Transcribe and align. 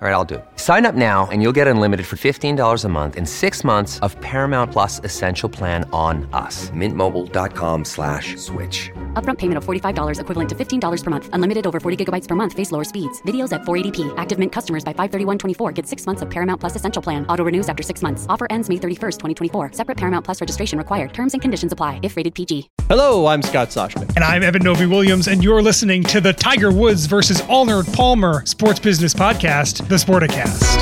All 0.00 0.06
right, 0.06 0.14
I'll 0.14 0.24
do 0.24 0.36
it. 0.36 0.44
Sign 0.54 0.86
up 0.86 0.94
now 0.94 1.26
and 1.32 1.42
you'll 1.42 1.56
get 1.60 1.66
unlimited 1.66 2.06
for 2.06 2.14
$15 2.14 2.84
a 2.84 2.88
month 2.88 3.16
and 3.16 3.28
six 3.28 3.64
months 3.64 3.98
of 3.98 4.14
Paramount 4.20 4.70
Plus 4.70 5.00
Essential 5.02 5.48
Plan 5.48 5.90
on 5.92 6.28
us. 6.32 6.70
Mintmobile.com 6.70 7.84
slash 7.84 8.36
switch. 8.36 8.92
Upfront 9.14 9.38
payment 9.38 9.58
of 9.58 9.64
$45 9.64 10.20
equivalent 10.20 10.48
to 10.50 10.54
$15 10.54 11.02
per 11.04 11.10
month. 11.10 11.28
Unlimited 11.32 11.66
over 11.66 11.80
40 11.80 12.04
gigabytes 12.04 12.28
per 12.28 12.36
month. 12.36 12.52
Face 12.52 12.70
lower 12.70 12.84
speeds. 12.84 13.20
Videos 13.22 13.52
at 13.52 13.62
480p. 13.62 14.14
Active 14.16 14.38
Mint 14.38 14.52
customers 14.52 14.84
by 14.84 14.92
531.24 14.92 15.74
get 15.74 15.84
six 15.84 16.06
months 16.06 16.22
of 16.22 16.30
Paramount 16.30 16.60
Plus 16.60 16.76
Essential 16.76 17.02
Plan. 17.02 17.26
Auto 17.26 17.42
renews 17.42 17.68
after 17.68 17.82
six 17.82 18.00
months. 18.00 18.24
Offer 18.28 18.46
ends 18.50 18.68
May 18.68 18.76
31st, 18.76 19.18
2024. 19.18 19.72
Separate 19.72 19.96
Paramount 19.96 20.24
Plus 20.24 20.40
registration 20.40 20.78
required. 20.78 21.12
Terms 21.12 21.32
and 21.32 21.42
conditions 21.42 21.72
apply 21.72 21.98
if 22.04 22.16
rated 22.16 22.36
PG. 22.36 22.70
Hello, 22.88 23.26
I'm 23.26 23.42
Scott 23.42 23.70
Soshnick. 23.70 24.14
And 24.14 24.22
I'm 24.22 24.44
Eben 24.44 24.62
Novy 24.62 24.86
Williams, 24.86 25.26
and 25.26 25.42
you're 25.42 25.60
listening 25.60 26.04
to 26.04 26.20
the 26.20 26.32
Tiger 26.32 26.70
Woods 26.70 27.06
versus 27.06 27.40
Arnold 27.50 27.92
Palmer 27.92 28.46
Sports 28.46 28.78
Business 28.78 29.12
Podcast, 29.12 29.87
the 29.88 29.96
Sporticast. 29.96 30.76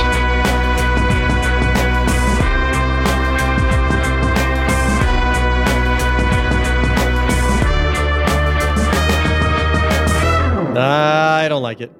I 10.78 11.46
don't 11.48 11.62
like 11.62 11.80
it. 11.80 11.90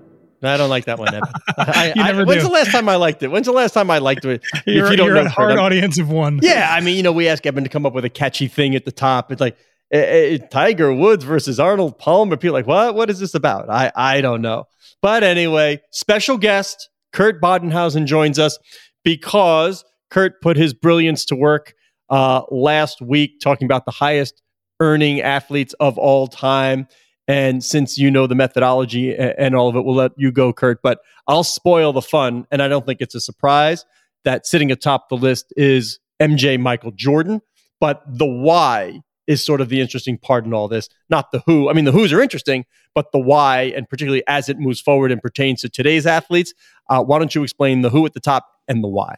I 0.43 0.57
don't 0.59 0.69
like 0.71 0.85
that 0.85 0.99
one. 0.99 1.09
I, 1.59 1.93
You 1.97 2.03
I- 2.03 2.13
when's 2.25 2.43
do. 2.43 2.49
the 2.49 2.53
last 2.53 2.71
time 2.71 2.89
I 2.89 2.97
liked 2.97 3.23
it? 3.23 3.29
When's 3.29 3.47
the 3.47 3.53
last 3.53 3.73
time 3.73 3.91
I 3.91 3.99
liked 3.99 4.25
it? 4.25 4.43
If 4.55 4.67
You're, 4.67 4.91
you 4.91 4.97
know, 4.99 5.17
a 5.21 5.29
hard 5.29 5.53
I'm- 5.53 5.59
audience 5.61 5.99
of 5.99 6.09
one. 6.11 6.41
Yeah, 6.43 6.69
I 6.71 6.81
mean, 6.81 6.97
you 6.97 7.03
know, 7.03 7.13
we 7.13 7.27
ask 7.29 7.45
Eben 7.47 7.65
to 7.65 7.71
come 7.71 7.87
up 7.87 7.95
with 7.95 8.05
a 8.05 8.11
catchy 8.11 8.49
thing 8.49 8.75
at 8.77 8.85
the 8.85 8.93
top. 8.93 9.33
It's 9.33 9.41
like 9.41 9.57
eh, 9.93 10.35
eh, 10.35 10.39
Tiger 10.51 10.93
Woods 10.93 11.25
versus 11.25 11.59
Arnold 11.59 11.99
Palmer. 11.99 12.37
People 12.37 12.57
are 12.57 12.61
like, 12.61 12.67
what? 12.67 12.95
What 12.95 13.09
is 13.11 13.19
this 13.19 13.35
about? 13.35 13.71
I 13.71 13.91
I 13.97 14.21
don't 14.21 14.43
know. 14.43 14.65
But 15.03 15.23
anyway, 15.25 15.81
special 15.91 16.37
guest 16.37 16.91
Kurt 17.13 17.41
Badenhausen 17.41 18.07
joins 18.07 18.39
us 18.39 18.59
because 19.05 19.85
Kurt 20.11 20.41
put 20.43 20.57
his 20.57 20.75
brilliance 20.75 21.25
to 21.27 21.37
work 21.37 21.75
uh, 22.11 22.43
last 22.51 23.01
week 23.01 23.41
talking 23.41 23.65
about 23.65 23.85
the 23.85 23.93
highest 23.93 24.43
earning 24.81 25.21
athletes 25.21 25.75
of 25.81 25.99
all 25.99 26.27
time. 26.27 26.87
And 27.29 27.65
since 27.65 27.99
you 27.99 28.11
know 28.11 28.27
the 28.27 28.35
methodology 28.35 29.13
a- 29.13 29.35
and 29.39 29.55
all 29.57 29.69
of 29.69 29.77
it, 29.77 29.85
we'll 29.85 29.97
let 29.97 30.13
you 30.17 30.31
go, 30.31 30.53
Kurt. 30.53 30.81
But 30.83 31.01
I'll 31.27 31.45
spoil 31.45 31.93
the 31.93 32.03
fun, 32.03 32.47
and 32.51 32.63
I 32.63 32.69
don't 32.69 32.87
think 32.87 33.01
it's 33.01 33.15
a 33.15 33.21
surprise 33.21 33.85
that 34.25 34.47
sitting 34.47 34.71
atop 34.71 35.09
the 35.09 35.17
list 35.17 35.53
is 35.57 35.99
MJ 36.21 36.59
Michael 36.61 36.93
Jordan. 36.93 37.41
But 37.81 38.03
the 38.07 38.27
why 38.27 39.01
is 39.27 39.45
sort 39.45 39.61
of 39.61 39.69
the 39.69 39.81
interesting 39.81 40.19
part 40.19 40.45
in 40.45 40.55
all 40.55 40.69
this, 40.69 40.89
not 41.11 41.33
the 41.33 41.43
who. 41.47 41.69
I 41.69 41.73
mean, 41.73 41.85
the 41.85 41.93
who's 41.93 42.13
are 42.13 42.21
interesting, 42.21 42.65
but 42.95 43.13
the 43.13 43.19
why, 43.19 43.73
and 43.77 43.89
particularly 43.89 44.23
as 44.27 44.49
it 44.49 44.59
moves 44.59 44.81
forward 44.81 45.13
and 45.13 45.21
pertains 45.21 45.61
to 45.63 45.69
today's 45.69 46.07
athletes. 46.07 46.55
Uh, 46.89 47.03
why 47.03 47.19
don't 47.19 47.35
you 47.35 47.43
explain 47.43 47.83
the 47.83 47.91
who 47.91 48.07
at 48.07 48.15
the 48.15 48.21
top 48.21 48.47
and 48.69 48.83
the 48.83 48.89
why? 48.89 49.17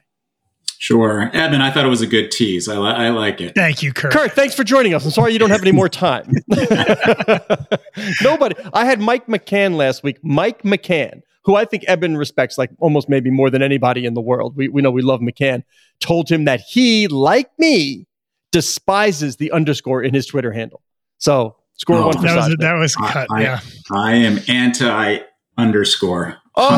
Sure. 0.80 1.28
Eben, 1.34 1.60
I 1.60 1.72
thought 1.72 1.84
it 1.84 1.88
was 1.88 2.02
a 2.02 2.06
good 2.06 2.30
tease. 2.30 2.68
I, 2.68 2.78
li- 2.78 2.88
I 2.88 3.08
like 3.10 3.41
it. 3.41 3.54
Thank 3.56 3.82
you, 3.82 3.92
Kurt. 3.92 4.12
Kurt, 4.12 4.32
thanks 4.32 4.54
for 4.54 4.62
joining 4.62 4.94
us. 4.94 5.04
I'm 5.04 5.10
sorry 5.10 5.32
you 5.32 5.38
don't 5.38 5.50
have 5.50 5.62
any 5.62 5.72
more 5.72 5.88
time. 5.88 6.30
Nobody. 8.22 8.54
I 8.72 8.84
had 8.84 9.00
Mike 9.00 9.26
McCann 9.26 9.74
last 9.76 10.04
week. 10.04 10.18
Mike 10.22 10.62
McCann, 10.62 11.22
who 11.44 11.56
I 11.56 11.64
think 11.64 11.84
Eben 11.88 12.16
respects 12.16 12.58
like 12.58 12.70
almost 12.78 13.08
maybe 13.08 13.28
more 13.28 13.50
than 13.50 13.60
anybody 13.60 14.06
in 14.06 14.14
the 14.14 14.20
world. 14.20 14.54
We, 14.56 14.68
we 14.68 14.80
know 14.80 14.92
we 14.92 15.02
love 15.02 15.20
McCann. 15.20 15.64
Told 15.98 16.28
him 16.30 16.44
that 16.44 16.60
he, 16.60 17.08
like 17.08 17.50
me, 17.58 18.06
despises 18.53 19.36
the 19.36 19.50
underscore 19.53 20.03
in 20.03 20.14
his 20.14 20.26
Twitter 20.26 20.53
handle. 20.53 20.82
So 21.19 21.56
score 21.75 21.97
Oh. 21.98 22.06
one 22.06 22.16
for 22.16 22.22
That 22.22 22.36
was, 22.36 22.56
that 22.60 22.72
was 22.75 22.97
I- 23.00 23.12
cut. 23.12 23.26
I- 23.31 23.42
yeah. 23.42 23.60
I 23.92 24.14
am 24.14 24.38
anti 24.48 25.19
underscore. 25.56 26.36
Oh. 26.60 26.69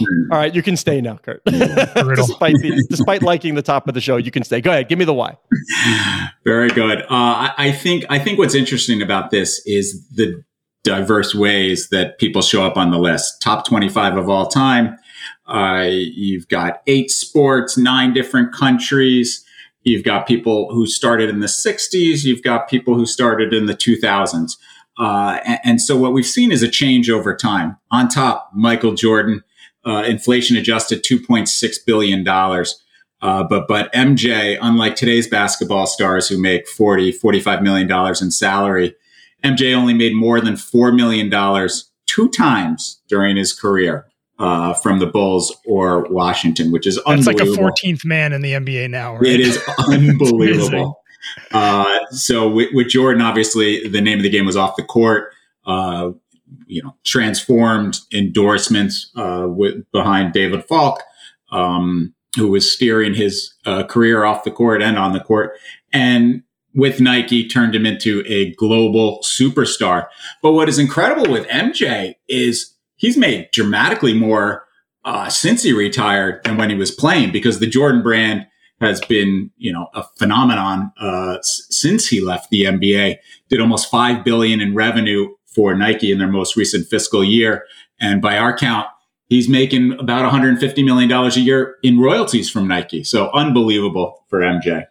100%. 0.00 0.32
All 0.32 0.38
right, 0.38 0.54
you 0.54 0.62
can 0.62 0.76
stay 0.76 1.00
now, 1.00 1.16
Kurt. 1.16 1.42
Despite, 1.46 2.56
the, 2.56 2.86
despite 2.90 3.22
liking 3.22 3.54
the 3.54 3.62
top 3.62 3.88
of 3.88 3.94
the 3.94 4.00
show, 4.00 4.16
you 4.18 4.30
can 4.30 4.44
stay. 4.44 4.60
Go 4.60 4.70
ahead, 4.70 4.88
give 4.88 4.98
me 4.98 5.04
the 5.06 5.14
why. 5.14 5.36
Very 6.44 6.68
good. 6.68 7.00
Uh, 7.02 7.06
I, 7.10 7.54
I 7.56 7.72
think 7.72 8.04
I 8.10 8.18
think 8.18 8.38
what's 8.38 8.54
interesting 8.54 9.00
about 9.02 9.30
this 9.30 9.62
is 9.66 10.06
the 10.08 10.42
diverse 10.84 11.34
ways 11.34 11.88
that 11.90 12.18
people 12.18 12.42
show 12.42 12.62
up 12.64 12.76
on 12.76 12.90
the 12.90 12.98
list. 12.98 13.40
Top 13.40 13.66
25 13.66 14.16
of 14.18 14.28
all 14.28 14.46
time. 14.46 14.96
Uh, 15.46 15.86
you've 15.88 16.48
got 16.48 16.82
eight 16.86 17.10
sports, 17.10 17.76
nine 17.78 18.12
different 18.12 18.52
countries. 18.54 19.44
You've 19.82 20.04
got 20.04 20.26
people 20.26 20.72
who 20.72 20.86
started 20.86 21.30
in 21.30 21.40
the 21.40 21.46
60s. 21.46 22.24
You've 22.24 22.42
got 22.42 22.68
people 22.68 22.94
who 22.94 23.06
started 23.06 23.54
in 23.54 23.66
the 23.66 23.74
2000s. 23.74 24.56
Uh, 24.98 25.38
and, 25.44 25.60
and 25.64 25.80
so 25.80 25.96
what 25.96 26.12
we've 26.12 26.26
seen 26.26 26.52
is 26.52 26.62
a 26.62 26.68
change 26.68 27.08
over 27.08 27.34
time. 27.34 27.76
On 27.90 28.08
top, 28.08 28.50
Michael 28.54 28.94
Jordan, 28.94 29.42
uh, 29.86 30.04
inflation 30.06 30.56
adjusted 30.56 31.02
$2.6 31.02 31.76
billion. 31.86 32.26
Uh, 33.22 33.44
but 33.44 33.68
but 33.68 33.92
MJ, 33.92 34.58
unlike 34.60 34.96
today's 34.96 35.28
basketball 35.28 35.86
stars 35.86 36.28
who 36.28 36.38
make 36.38 36.66
40, 36.66 37.12
45 37.12 37.62
million 37.62 37.86
dollars 37.86 38.22
in 38.22 38.30
salary, 38.30 38.94
MJ 39.44 39.74
only 39.74 39.94
made 39.94 40.14
more 40.14 40.40
than 40.40 40.56
four 40.56 40.90
million 40.92 41.28
dollars 41.28 41.90
two 42.06 42.28
times 42.30 43.00
during 43.08 43.36
his 43.36 43.52
career 43.52 44.09
uh, 44.40 44.72
from 44.72 44.98
the 44.98 45.06
Bulls 45.06 45.54
or 45.66 46.06
Washington, 46.10 46.72
which 46.72 46.86
is 46.86 46.98
That's 47.06 47.26
like 47.26 47.40
a 47.40 47.44
14th 47.44 48.04
man 48.06 48.32
in 48.32 48.40
the 48.40 48.52
NBA 48.52 48.88
now, 48.88 49.16
right? 49.16 49.26
It 49.26 49.40
is 49.40 49.62
unbelievable. 49.88 51.02
uh, 51.52 52.06
so 52.10 52.48
with, 52.48 52.70
with 52.72 52.88
Jordan, 52.88 53.20
obviously, 53.20 53.86
the 53.86 54.00
name 54.00 54.18
of 54.18 54.22
the 54.22 54.30
game 54.30 54.46
was 54.46 54.56
off 54.56 54.76
the 54.76 54.82
court. 54.82 55.32
Uh, 55.66 56.12
you 56.66 56.82
know, 56.82 56.96
transformed 57.04 58.00
endorsements 58.12 59.12
uh, 59.14 59.46
with, 59.46 59.88
behind 59.92 60.32
David 60.32 60.64
Falk, 60.64 61.02
um, 61.52 62.12
who 62.36 62.48
was 62.48 62.72
steering 62.72 63.14
his 63.14 63.54
uh, 63.66 63.84
career 63.84 64.24
off 64.24 64.42
the 64.42 64.50
court 64.50 64.82
and 64.82 64.98
on 64.98 65.12
the 65.12 65.20
court, 65.20 65.52
and 65.92 66.42
with 66.74 67.00
Nike 67.00 67.46
turned 67.46 67.74
him 67.74 67.86
into 67.86 68.24
a 68.26 68.52
global 68.54 69.20
superstar. 69.22 70.06
But 70.42 70.52
what 70.52 70.68
is 70.68 70.78
incredible 70.78 71.30
with 71.30 71.46
MJ 71.48 72.14
is 72.28 72.74
he's 73.00 73.16
made 73.16 73.48
dramatically 73.52 74.14
more 74.14 74.64
uh, 75.04 75.28
since 75.30 75.62
he 75.62 75.72
retired 75.72 76.44
than 76.44 76.58
when 76.58 76.68
he 76.70 76.76
was 76.76 76.90
playing 76.90 77.32
because 77.32 77.58
the 77.58 77.66
Jordan 77.66 78.02
brand 78.02 78.46
has 78.80 79.00
been, 79.00 79.50
you 79.56 79.72
know, 79.72 79.88
a 79.94 80.04
phenomenon 80.18 80.92
uh, 81.00 81.36
s- 81.38 81.66
since 81.70 82.06
he 82.08 82.20
left 82.20 82.50
the 82.50 82.64
NBA. 82.64 83.16
Did 83.48 83.60
almost 83.60 83.90
five 83.90 84.24
billion 84.24 84.60
in 84.60 84.74
revenue 84.74 85.28
for 85.46 85.74
Nike 85.74 86.12
in 86.12 86.18
their 86.18 86.28
most 86.28 86.54
recent 86.56 86.86
fiscal 86.88 87.24
year, 87.24 87.64
and 87.98 88.22
by 88.22 88.36
our 88.38 88.56
count, 88.56 88.86
he's 89.28 89.48
making 89.48 89.92
about 89.98 90.22
150 90.22 90.82
million 90.82 91.08
dollars 91.08 91.36
a 91.36 91.40
year 91.40 91.76
in 91.82 91.98
royalties 91.98 92.50
from 92.50 92.68
Nike. 92.68 93.02
So 93.04 93.30
unbelievable 93.32 94.24
for 94.28 94.40
MJ. 94.40 94.86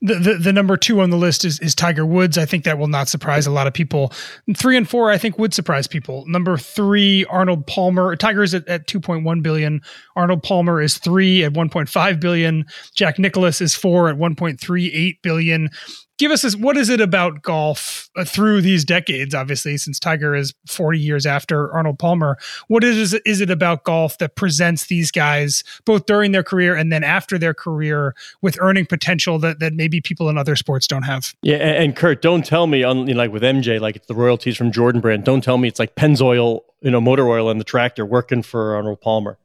The, 0.00 0.14
the 0.14 0.34
the 0.34 0.52
number 0.52 0.76
two 0.76 1.00
on 1.00 1.10
the 1.10 1.16
list 1.16 1.44
is 1.44 1.58
is 1.60 1.74
Tiger 1.74 2.06
Woods. 2.06 2.38
I 2.38 2.44
think 2.44 2.64
that 2.64 2.78
will 2.78 2.86
not 2.86 3.08
surprise 3.08 3.46
a 3.46 3.50
lot 3.50 3.66
of 3.66 3.74
people. 3.74 4.12
Three 4.56 4.76
and 4.76 4.88
four, 4.88 5.10
I 5.10 5.18
think, 5.18 5.38
would 5.38 5.52
surprise 5.52 5.88
people. 5.88 6.24
Number 6.26 6.56
three, 6.56 7.24
Arnold 7.26 7.66
Palmer. 7.66 8.14
Tiger's 8.14 8.54
at, 8.54 8.66
at 8.68 8.86
two 8.86 9.00
point 9.00 9.24
one 9.24 9.40
billion. 9.40 9.82
Arnold 10.14 10.42
Palmer 10.42 10.80
is 10.80 10.98
three 10.98 11.42
at 11.42 11.54
one 11.54 11.68
point 11.68 11.88
five 11.88 12.20
billion. 12.20 12.64
Jack 12.94 13.18
Nicklaus 13.18 13.60
is 13.60 13.74
four 13.74 14.08
at 14.08 14.16
one 14.16 14.36
point 14.36 14.60
three 14.60 14.92
eight 14.92 15.20
billion. 15.22 15.70
Give 16.18 16.32
us 16.32 16.42
this. 16.42 16.56
What 16.56 16.76
is 16.76 16.88
it 16.88 17.00
about 17.00 17.42
golf 17.42 18.10
uh, 18.16 18.24
through 18.24 18.60
these 18.60 18.84
decades? 18.84 19.34
Obviously, 19.34 19.76
since 19.76 20.00
Tiger 20.00 20.34
is 20.34 20.52
forty 20.66 20.98
years 20.98 21.26
after 21.26 21.70
Arnold 21.72 22.00
Palmer, 22.00 22.36
what 22.66 22.82
is 22.82 23.14
is 23.24 23.40
it 23.40 23.50
about 23.50 23.84
golf 23.84 24.18
that 24.18 24.34
presents 24.34 24.86
these 24.86 25.12
guys 25.12 25.62
both 25.84 26.06
during 26.06 26.32
their 26.32 26.42
career 26.42 26.74
and 26.74 26.92
then 26.92 27.04
after 27.04 27.38
their 27.38 27.54
career 27.54 28.16
with 28.42 28.58
earning 28.60 28.84
potential 28.84 29.38
that 29.38 29.60
that 29.60 29.74
maybe 29.74 30.00
people 30.00 30.28
in 30.28 30.36
other 30.36 30.56
sports 30.56 30.88
don't 30.88 31.04
have? 31.04 31.34
Yeah, 31.42 31.56
and, 31.56 31.84
and 31.84 31.96
Kurt, 31.96 32.20
don't 32.20 32.44
tell 32.44 32.66
me 32.66 32.82
on 32.82 33.06
you 33.06 33.14
know, 33.14 33.18
like 33.18 33.30
with 33.30 33.42
MJ, 33.42 33.80
like 33.80 33.94
it's 33.94 34.06
the 34.06 34.14
royalties 34.14 34.56
from 34.56 34.72
Jordan 34.72 35.00
Brand. 35.00 35.24
Don't 35.24 35.42
tell 35.42 35.56
me 35.56 35.68
it's 35.68 35.78
like 35.78 35.94
Pennzoil, 35.94 36.62
you 36.80 36.90
know, 36.90 37.00
motor 37.00 37.28
oil 37.28 37.48
and 37.48 37.60
the 37.60 37.64
tractor 37.64 38.04
working 38.04 38.42
for 38.42 38.74
Arnold 38.74 39.00
Palmer. 39.00 39.38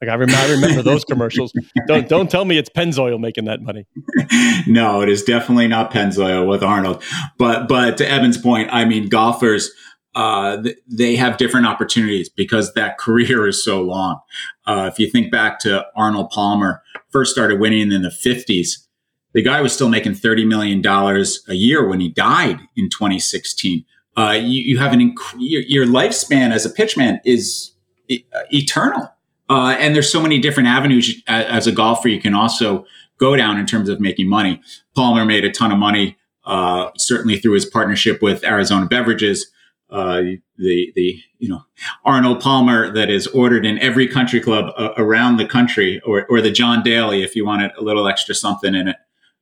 Like 0.00 0.10
I 0.10 0.14
remember, 0.14 0.36
I 0.36 0.50
remember 0.50 0.82
those 0.82 1.04
commercials. 1.04 1.52
Don't 1.86 2.08
don't 2.08 2.30
tell 2.30 2.44
me 2.44 2.56
it's 2.56 2.70
Pennzoil 2.70 3.20
making 3.20 3.44
that 3.44 3.60
money. 3.60 3.86
no, 4.66 5.02
it 5.02 5.08
is 5.08 5.22
definitely 5.22 5.68
not 5.68 5.92
Pennzoil 5.92 6.48
with 6.48 6.62
Arnold. 6.62 7.02
But 7.38 7.68
but 7.68 7.98
to 7.98 8.10
Eben's 8.10 8.38
point, 8.38 8.70
I 8.72 8.84
mean, 8.84 9.08
golfers 9.08 9.70
uh, 10.14 10.62
they 10.88 11.16
have 11.16 11.36
different 11.36 11.66
opportunities 11.66 12.28
because 12.28 12.72
that 12.74 12.98
career 12.98 13.46
is 13.46 13.64
so 13.64 13.80
long. 13.80 14.20
Uh, 14.66 14.88
if 14.90 14.98
you 14.98 15.08
think 15.08 15.30
back 15.30 15.58
to 15.60 15.84
Arnold 15.94 16.30
Palmer, 16.30 16.82
first 17.10 17.32
started 17.32 17.60
winning 17.60 17.92
in 17.92 18.02
the 18.02 18.08
50s, 18.08 18.86
the 19.32 19.42
guy 19.42 19.60
was 19.60 19.72
still 19.72 19.88
making 19.88 20.14
$30 20.14 20.46
million 20.46 20.84
a 20.84 21.54
year 21.54 21.86
when 21.88 22.00
he 22.00 22.08
died 22.08 22.58
in 22.76 22.90
2016. 22.90 23.84
Uh, 24.16 24.32
you, 24.32 24.62
you, 24.62 24.78
have 24.78 24.92
an 24.92 24.98
inc- 24.98 25.34
your, 25.38 25.62
your, 25.62 25.86
lifespan 25.86 26.50
as 26.50 26.66
a 26.66 26.70
pitchman 26.70 27.20
is 27.24 27.72
e- 28.08 28.24
eternal. 28.50 29.08
Uh, 29.50 29.76
and 29.78 29.94
there's 29.94 30.10
so 30.10 30.22
many 30.22 30.38
different 30.38 30.68
avenues 30.68 31.22
as 31.26 31.66
a 31.66 31.72
golfer 31.72 32.08
you 32.08 32.20
can 32.20 32.34
also 32.34 32.86
go 33.18 33.36
down 33.36 33.58
in 33.58 33.66
terms 33.66 33.88
of 33.88 34.00
making 34.00 34.28
money. 34.28 34.60
Palmer 34.94 35.26
made 35.26 35.44
a 35.44 35.50
ton 35.50 35.72
of 35.72 35.78
money, 35.78 36.16
uh, 36.46 36.90
certainly 36.96 37.36
through 37.36 37.52
his 37.52 37.66
partnership 37.66 38.22
with 38.22 38.42
Arizona 38.44 38.86
Beverages 38.86 39.50
uh, 39.90 40.22
the 40.56 40.92
the 40.94 41.20
you 41.38 41.48
know 41.48 41.62
Arnold 42.04 42.40
Palmer 42.40 42.92
that 42.92 43.10
is 43.10 43.26
ordered 43.28 43.66
in 43.66 43.78
every 43.78 44.06
country 44.06 44.40
club 44.40 44.72
uh, 44.76 44.90
around 44.96 45.36
the 45.36 45.46
country, 45.46 46.00
or 46.06 46.26
or 46.30 46.40
the 46.40 46.50
John 46.50 46.82
Daly 46.82 47.22
if 47.22 47.34
you 47.34 47.44
wanted 47.44 47.72
a 47.76 47.82
little 47.82 48.06
extra 48.06 48.34
something 48.34 48.74
in 48.74 48.88
it, 48.88 48.96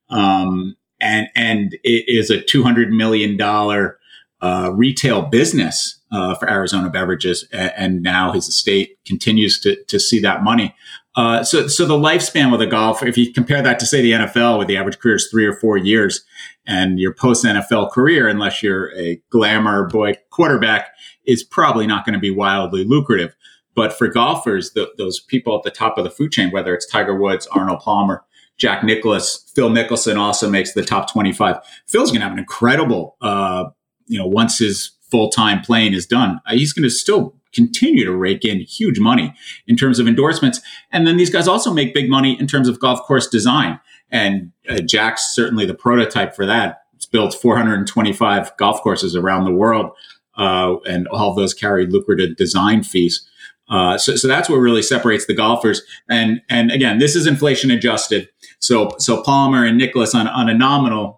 um, 0.08 0.76
and 1.00 1.28
and 1.36 1.74
it 1.84 2.04
is 2.08 2.30
a 2.30 2.40
two 2.40 2.62
hundred 2.62 2.90
million 2.90 3.36
dollar 3.36 3.97
uh, 4.40 4.72
retail 4.74 5.22
business 5.22 6.00
uh, 6.12 6.34
for 6.34 6.48
Arizona 6.48 6.88
Beverages, 6.90 7.46
and, 7.52 7.72
and, 7.76 8.02
now 8.02 8.32
his 8.32 8.48
estate 8.48 8.96
continues 9.04 9.60
to 9.60 9.82
to 9.84 9.98
see 9.98 10.20
that 10.20 10.42
money. 10.42 10.74
Uh, 11.16 11.42
so, 11.42 11.66
so 11.66 11.84
the 11.84 11.96
lifespan 11.96 12.52
with 12.52 12.62
a 12.62 12.66
golfer, 12.66 13.04
if 13.04 13.18
you 13.18 13.32
compare 13.32 13.60
that 13.60 13.80
to 13.80 13.86
say 13.86 14.00
the 14.00 14.12
NFL, 14.12 14.56
where 14.56 14.66
the 14.66 14.76
average 14.76 15.00
career 15.00 15.16
is 15.16 15.28
three 15.28 15.44
or 15.44 15.52
four 15.52 15.76
years, 15.76 16.24
and 16.64 17.00
your 17.00 17.12
post 17.12 17.44
NFL 17.44 17.90
career, 17.90 18.28
unless 18.28 18.62
you're 18.62 18.96
a 18.96 19.20
glamour 19.30 19.88
boy 19.88 20.14
quarterback, 20.30 20.90
is 21.26 21.42
probably 21.42 21.86
not 21.86 22.04
going 22.04 22.12
to 22.12 22.20
be 22.20 22.30
wildly 22.30 22.84
lucrative. 22.84 23.34
But 23.74 23.92
for 23.92 24.06
golfers, 24.06 24.72
the, 24.72 24.92
those 24.96 25.18
people 25.18 25.56
at 25.56 25.62
the 25.62 25.70
top 25.70 25.98
of 25.98 26.04
the 26.04 26.10
food 26.10 26.30
chain, 26.30 26.50
whether 26.50 26.74
it's 26.74 26.86
Tiger 26.86 27.16
Woods, 27.16 27.46
Arnold 27.48 27.80
Palmer, 27.80 28.24
Jack 28.56 28.82
Nicklaus, 28.84 29.50
Phil 29.54 29.70
Mickelson 29.70 30.16
also 30.18 30.50
makes 30.50 30.72
the 30.72 30.84
top 30.84 31.10
25. 31.10 31.58
Phil's 31.86 32.10
going 32.10 32.20
to 32.20 32.24
have 32.24 32.32
an 32.32 32.40
incredible, 32.40 33.16
uh, 33.20 33.66
you 34.08 34.18
know, 34.18 34.26
once 34.26 34.58
his 34.58 34.92
full 35.10 35.30
time 35.30 35.60
playing 35.60 35.94
is 35.94 36.06
done, 36.06 36.40
uh, 36.46 36.52
he's 36.52 36.72
going 36.72 36.84
to 36.84 36.90
still 36.90 37.34
continue 37.52 38.04
to 38.04 38.14
rake 38.14 38.44
in 38.44 38.60
huge 38.60 39.00
money 39.00 39.34
in 39.66 39.76
terms 39.76 39.98
of 39.98 40.06
endorsements. 40.06 40.60
And 40.92 41.06
then 41.06 41.16
these 41.16 41.30
guys 41.30 41.48
also 41.48 41.72
make 41.72 41.94
big 41.94 42.10
money 42.10 42.38
in 42.38 42.46
terms 42.46 42.68
of 42.68 42.78
golf 42.78 43.02
course 43.02 43.26
design. 43.26 43.80
And 44.10 44.52
uh, 44.68 44.80
Jack's 44.80 45.34
certainly 45.34 45.64
the 45.64 45.74
prototype 45.74 46.34
for 46.34 46.46
that. 46.46 46.82
It's 46.94 47.06
built 47.06 47.34
425 47.34 48.56
golf 48.56 48.82
courses 48.82 49.14
around 49.14 49.44
the 49.44 49.52
world, 49.52 49.92
uh, 50.36 50.76
and 50.86 51.06
all 51.08 51.30
of 51.30 51.36
those 51.36 51.54
carry 51.54 51.86
lucrative 51.86 52.36
design 52.36 52.82
fees. 52.82 53.28
Uh, 53.68 53.98
so, 53.98 54.16
so 54.16 54.26
that's 54.26 54.48
what 54.48 54.56
really 54.56 54.82
separates 54.82 55.26
the 55.26 55.34
golfers. 55.34 55.82
And 56.08 56.40
and 56.48 56.70
again, 56.70 56.98
this 56.98 57.14
is 57.14 57.26
inflation 57.26 57.70
adjusted. 57.70 58.28
So 58.58 58.90
so 58.98 59.22
Palmer 59.22 59.64
and 59.64 59.78
Nicklaus 59.78 60.14
on, 60.14 60.26
on 60.26 60.48
a 60.48 60.54
nominal 60.54 61.17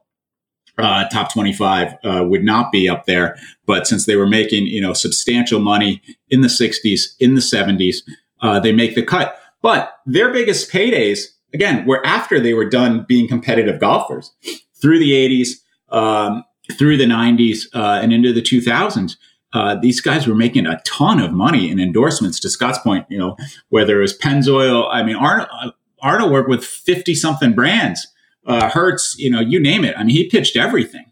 uh, 0.81 1.09
top 1.09 1.33
25 1.33 1.95
uh, 2.05 2.25
would 2.25 2.45
not 2.45 2.73
be 2.73 2.89
up 2.89 3.07
there. 3.07 3.37
But 3.67 3.87
since 3.87 4.07
they 4.07 4.17
were 4.17 4.27
making, 4.27 4.67
you 4.67 4.81
know, 4.81 4.93
substantial 4.93 5.61
money 5.61 6.03
in 6.29 6.41
the 6.41 6.49
60s, 6.49 7.15
in 7.19 7.35
the 7.35 7.41
70s, 7.41 7.99
uh, 8.41 8.61
they 8.61 8.73
make 8.73 8.95
the 8.95 9.03
cut. 9.03 9.39
But 9.63 9.95
their 10.07 10.33
biggest 10.33 10.71
paydays, 10.71 11.27
again, 11.53 11.87
were 11.87 12.05
after 12.07 12.41
they 12.41 12.55
were 12.55 12.69
done 12.69 13.05
being 13.07 13.29
competitive 13.29 13.81
golfers 13.81 14.33
through 14.81 14.99
the 14.99 15.13
80s, 15.13 15.49
um, 15.91 16.45
through 16.79 16.97
the 16.97 17.05
90s, 17.05 17.67
uh, 17.75 18.01
and 18.03 18.13
into 18.13 18.33
the 18.33 18.43
2000s. 18.43 19.17
Uh, 19.53 19.75
these 19.75 20.01
guys 20.01 20.29
were 20.29 20.35
making 20.35 20.65
a 20.65 20.81
ton 20.85 21.21
of 21.21 21.33
money 21.33 21.71
in 21.71 21.81
endorsements. 21.81 22.39
To 22.41 22.49
Scott's 22.49 22.79
point, 22.79 23.05
you 23.11 23.19
know, 23.19 23.37
whether 23.69 23.99
it 23.99 24.03
was 24.03 24.17
Pennzoil, 24.17 24.89
I 24.91 25.03
mean, 25.03 25.17
Arnold, 25.17 25.49
uh, 25.61 25.71
Arnold 26.03 26.31
worked 26.31 26.49
with 26.49 26.65
50 26.65 27.15
something 27.15 27.53
brands 27.53 28.07
uh, 28.47 28.71
Hertz, 28.71 29.17
you 29.19 29.31
know, 29.31 29.41
you 29.41 29.61
name 29.61 29.85
it. 29.85 29.95
I 29.97 30.05
mean, 30.05 30.17
he 30.17 30.29
pitched 30.29 30.57
everything. 30.57 31.07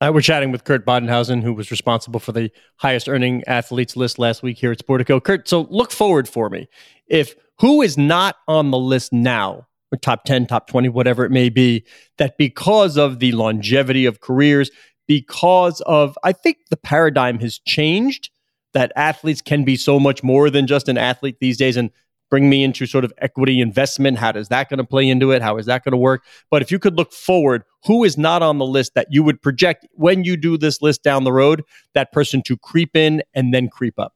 Uh, 0.00 0.10
we're 0.12 0.20
chatting 0.20 0.52
with 0.52 0.64
Kurt 0.64 0.84
Badenhausen, 0.84 1.42
who 1.42 1.54
was 1.54 1.70
responsible 1.70 2.20
for 2.20 2.32
the 2.32 2.50
highest 2.76 3.08
earning 3.08 3.42
athletes 3.46 3.96
list 3.96 4.18
last 4.18 4.42
week 4.42 4.58
here 4.58 4.70
at 4.70 4.78
Sportico. 4.78 5.22
Kurt, 5.22 5.48
so 5.48 5.62
look 5.70 5.90
forward 5.90 6.28
for 6.28 6.50
me. 6.50 6.68
If 7.06 7.34
who 7.60 7.80
is 7.80 7.96
not 7.96 8.36
on 8.46 8.70
the 8.70 8.78
list 8.78 9.12
now, 9.12 9.66
or 9.90 9.98
top 9.98 10.24
10, 10.24 10.46
top 10.46 10.66
20, 10.66 10.90
whatever 10.90 11.24
it 11.24 11.30
may 11.30 11.48
be, 11.48 11.84
that 12.18 12.36
because 12.36 12.98
of 12.98 13.20
the 13.20 13.32
longevity 13.32 14.04
of 14.04 14.20
careers, 14.20 14.70
because 15.06 15.80
of, 15.82 16.18
I 16.22 16.32
think 16.32 16.58
the 16.68 16.76
paradigm 16.76 17.38
has 17.38 17.58
changed 17.58 18.30
that 18.74 18.92
athletes 18.96 19.40
can 19.40 19.64
be 19.64 19.76
so 19.76 19.98
much 19.98 20.22
more 20.22 20.50
than 20.50 20.66
just 20.66 20.88
an 20.88 20.98
athlete 20.98 21.38
these 21.40 21.56
days. 21.56 21.78
And 21.78 21.90
bring 22.30 22.48
me 22.48 22.64
into 22.64 22.86
sort 22.86 23.04
of 23.04 23.12
equity 23.18 23.60
investment. 23.60 24.18
How 24.18 24.32
does 24.32 24.48
that 24.48 24.68
going 24.68 24.78
to 24.78 24.84
play 24.84 25.08
into 25.08 25.30
it? 25.32 25.42
How 25.42 25.56
is 25.58 25.66
that 25.66 25.84
going 25.84 25.92
to 25.92 25.98
work? 25.98 26.24
But 26.50 26.62
if 26.62 26.70
you 26.70 26.78
could 26.78 26.96
look 26.96 27.12
forward, 27.12 27.62
who 27.84 28.04
is 28.04 28.18
not 28.18 28.42
on 28.42 28.58
the 28.58 28.66
list 28.66 28.94
that 28.94 29.08
you 29.10 29.22
would 29.22 29.40
project 29.40 29.86
when 29.92 30.24
you 30.24 30.36
do 30.36 30.58
this 30.58 30.82
list 30.82 31.02
down 31.02 31.24
the 31.24 31.32
road, 31.32 31.62
that 31.94 32.12
person 32.12 32.42
to 32.42 32.56
creep 32.56 32.96
in 32.96 33.22
and 33.34 33.54
then 33.54 33.68
creep 33.68 33.98
up? 33.98 34.14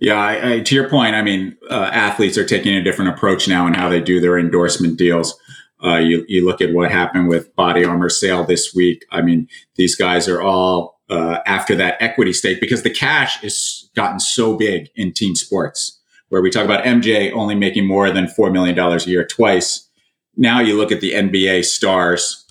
Yeah, 0.00 0.14
I, 0.14 0.54
I, 0.54 0.60
to 0.60 0.74
your 0.74 0.88
point, 0.88 1.14
I 1.14 1.22
mean, 1.22 1.56
uh, 1.70 1.90
athletes 1.92 2.36
are 2.36 2.44
taking 2.44 2.74
a 2.74 2.82
different 2.82 3.12
approach 3.12 3.46
now 3.46 3.66
in 3.66 3.74
how 3.74 3.88
they 3.88 4.00
do 4.00 4.20
their 4.20 4.38
endorsement 4.38 4.98
deals. 4.98 5.38
Uh, 5.82 5.96
you, 5.96 6.24
you 6.28 6.44
look 6.44 6.60
at 6.60 6.74
what 6.74 6.90
happened 6.90 7.28
with 7.28 7.54
Body 7.54 7.84
Armor 7.84 8.10
sale 8.10 8.44
this 8.44 8.74
week. 8.74 9.04
I 9.10 9.22
mean, 9.22 9.48
these 9.76 9.94
guys 9.94 10.28
are 10.28 10.42
all 10.42 11.00
uh, 11.08 11.38
after 11.46 11.74
that 11.76 11.96
equity 12.00 12.32
stake 12.32 12.60
because 12.60 12.82
the 12.82 12.90
cash 12.90 13.40
has 13.40 13.88
gotten 13.94 14.20
so 14.20 14.56
big 14.56 14.88
in 14.94 15.12
team 15.12 15.34
sports 15.34 15.99
where 16.30 16.40
we 16.40 16.50
talk 16.50 16.64
about 16.64 16.84
MJ 16.84 17.30
only 17.32 17.54
making 17.54 17.86
more 17.86 18.10
than 18.10 18.26
$4 18.26 18.50
million 18.52 18.78
a 18.78 18.98
year 19.02 19.26
twice. 19.26 19.88
Now 20.36 20.60
you 20.60 20.76
look 20.76 20.90
at 20.90 21.00
the 21.00 21.12
NBA 21.12 21.64
stars, 21.64 22.46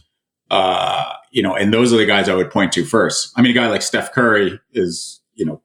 uh, 0.51 1.13
you 1.31 1.41
know, 1.41 1.55
and 1.55 1.73
those 1.73 1.91
are 1.91 1.97
the 1.97 2.05
guys 2.05 2.29
I 2.29 2.35
would 2.35 2.51
point 2.51 2.71
to 2.73 2.85
first. 2.85 3.31
I 3.35 3.41
mean, 3.41 3.51
a 3.51 3.55
guy 3.55 3.67
like 3.67 3.81
Steph 3.81 4.11
Curry 4.11 4.59
is, 4.73 5.21
you 5.35 5.45
know, 5.45 5.61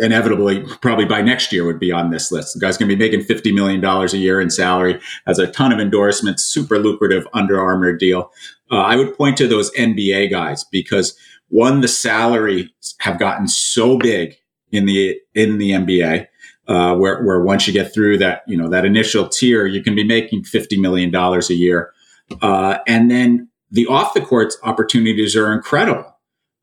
inevitably 0.00 0.64
probably 0.80 1.04
by 1.04 1.20
next 1.20 1.52
year 1.52 1.66
would 1.66 1.78
be 1.78 1.92
on 1.92 2.10
this 2.10 2.32
list. 2.32 2.54
The 2.54 2.60
guy's 2.60 2.78
going 2.78 2.88
to 2.88 2.96
be 2.96 2.98
making 2.98 3.26
$50 3.26 3.54
million 3.54 3.84
a 3.84 4.16
year 4.16 4.40
in 4.40 4.48
salary, 4.48 4.98
has 5.26 5.38
a 5.38 5.46
ton 5.46 5.72
of 5.72 5.78
endorsements, 5.78 6.42
super 6.42 6.78
lucrative 6.78 7.28
Under 7.34 7.60
Armour 7.60 7.92
deal. 7.92 8.32
Uh, 8.70 8.78
I 8.78 8.96
would 8.96 9.16
point 9.16 9.36
to 9.36 9.46
those 9.46 9.70
NBA 9.72 10.30
guys 10.30 10.64
because 10.64 11.14
one, 11.48 11.82
the 11.82 11.88
salaries 11.88 12.70
have 13.00 13.18
gotten 13.18 13.46
so 13.46 13.98
big 13.98 14.36
in 14.70 14.86
the, 14.86 15.20
in 15.34 15.58
the 15.58 15.72
NBA 15.72 16.28
uh, 16.68 16.94
where, 16.94 17.22
where 17.22 17.40
once 17.40 17.66
you 17.66 17.72
get 17.72 17.92
through 17.92 18.18
that, 18.18 18.42
you 18.46 18.56
know, 18.56 18.68
that 18.68 18.84
initial 18.84 19.28
tier, 19.28 19.66
you 19.66 19.82
can 19.82 19.94
be 19.94 20.04
making 20.04 20.44
$50 20.44 20.80
million 20.80 21.14
a 21.14 21.52
year. 21.52 21.92
Uh, 22.40 22.78
and 22.86 23.10
then 23.10 23.48
the 23.70 23.86
off 23.86 24.14
the 24.14 24.20
courts 24.20 24.56
opportunities 24.62 25.34
are 25.36 25.52
incredible, 25.52 26.16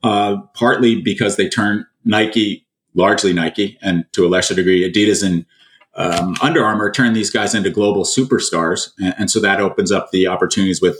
uh, 0.03 0.37
partly 0.53 1.01
because 1.01 1.35
they 1.35 1.49
turn 1.49 1.85
Nike, 2.05 2.65
largely 2.93 3.33
Nike, 3.33 3.77
and 3.81 4.05
to 4.13 4.25
a 4.25 4.29
lesser 4.29 4.55
degree, 4.55 4.89
Adidas 4.89 5.25
and 5.25 5.45
um, 5.95 6.35
Under 6.41 6.63
Armour 6.63 6.91
turn 6.91 7.13
these 7.13 7.29
guys 7.29 7.53
into 7.53 7.69
global 7.69 8.05
superstars. 8.05 8.91
And, 8.99 9.15
and 9.17 9.31
so 9.31 9.39
that 9.41 9.59
opens 9.59 9.91
up 9.91 10.11
the 10.11 10.27
opportunities 10.27 10.81
with 10.81 10.97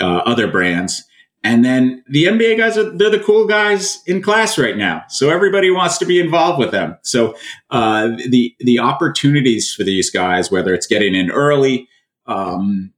uh, 0.00 0.22
other 0.24 0.50
brands. 0.50 1.04
And 1.44 1.64
then 1.64 2.04
the 2.06 2.24
NBA 2.24 2.56
guys 2.56 2.78
are, 2.78 2.90
they're 2.90 3.10
the 3.10 3.18
cool 3.18 3.46
guys 3.46 4.00
in 4.06 4.22
class 4.22 4.58
right 4.58 4.76
now. 4.76 5.02
So 5.08 5.28
everybody 5.28 5.70
wants 5.70 5.98
to 5.98 6.04
be 6.04 6.20
involved 6.20 6.58
with 6.58 6.70
them. 6.70 6.96
So, 7.02 7.34
uh, 7.70 8.08
the, 8.28 8.54
the 8.60 8.78
opportunities 8.78 9.74
for 9.74 9.82
these 9.82 10.08
guys, 10.08 10.52
whether 10.52 10.72
it's 10.72 10.86
getting 10.86 11.16
in 11.16 11.30
early, 11.30 11.88
um, 12.26 12.92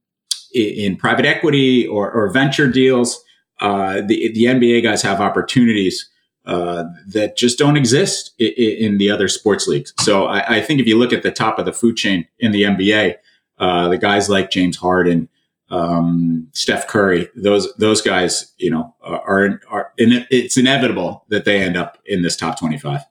in, 0.53 0.91
in, 0.91 0.97
private 0.97 1.25
equity 1.25 1.87
or, 1.87 2.11
or 2.11 2.29
venture 2.29 2.69
deals, 2.71 3.23
uh, 3.61 4.01
the, 4.05 4.31
the 4.33 4.43
NBA 4.43 4.83
guys 4.83 5.01
have 5.01 5.19
opportunities, 5.19 6.07
uh, 6.45 6.83
that 7.07 7.35
just 7.35 7.57
don't 7.57 7.77
exist 7.77 8.33
in, 8.37 8.51
in, 8.57 8.97
the 8.99 9.09
other 9.09 9.27
sports 9.27 9.67
leagues. 9.67 9.93
So 10.01 10.25
I, 10.25 10.57
I, 10.57 10.61
think 10.61 10.79
if 10.79 10.85
you 10.85 10.95
look 10.95 11.11
at 11.11 11.23
the 11.23 11.31
top 11.31 11.57
of 11.57 11.65
the 11.65 11.73
food 11.73 11.95
chain 11.95 12.27
in 12.37 12.51
the 12.51 12.61
NBA, 12.61 13.15
uh, 13.57 13.89
the 13.89 13.97
guys 13.97 14.29
like 14.29 14.51
James 14.51 14.77
Harden, 14.77 15.27
um, 15.69 16.47
Steph 16.53 16.87
Curry, 16.87 17.29
those 17.35 17.73
those 17.77 18.01
guys, 18.01 18.53
you 18.57 18.69
know, 18.69 18.95
are 19.01 19.59
are, 19.69 19.91
in, 19.97 20.25
it's 20.29 20.57
inevitable 20.57 21.25
that 21.29 21.45
they 21.45 21.61
end 21.61 21.75
up 21.75 21.97
in 22.05 22.21
this 22.21 22.35
top 22.35 22.59
twenty 22.59 22.77
five. 22.77 23.01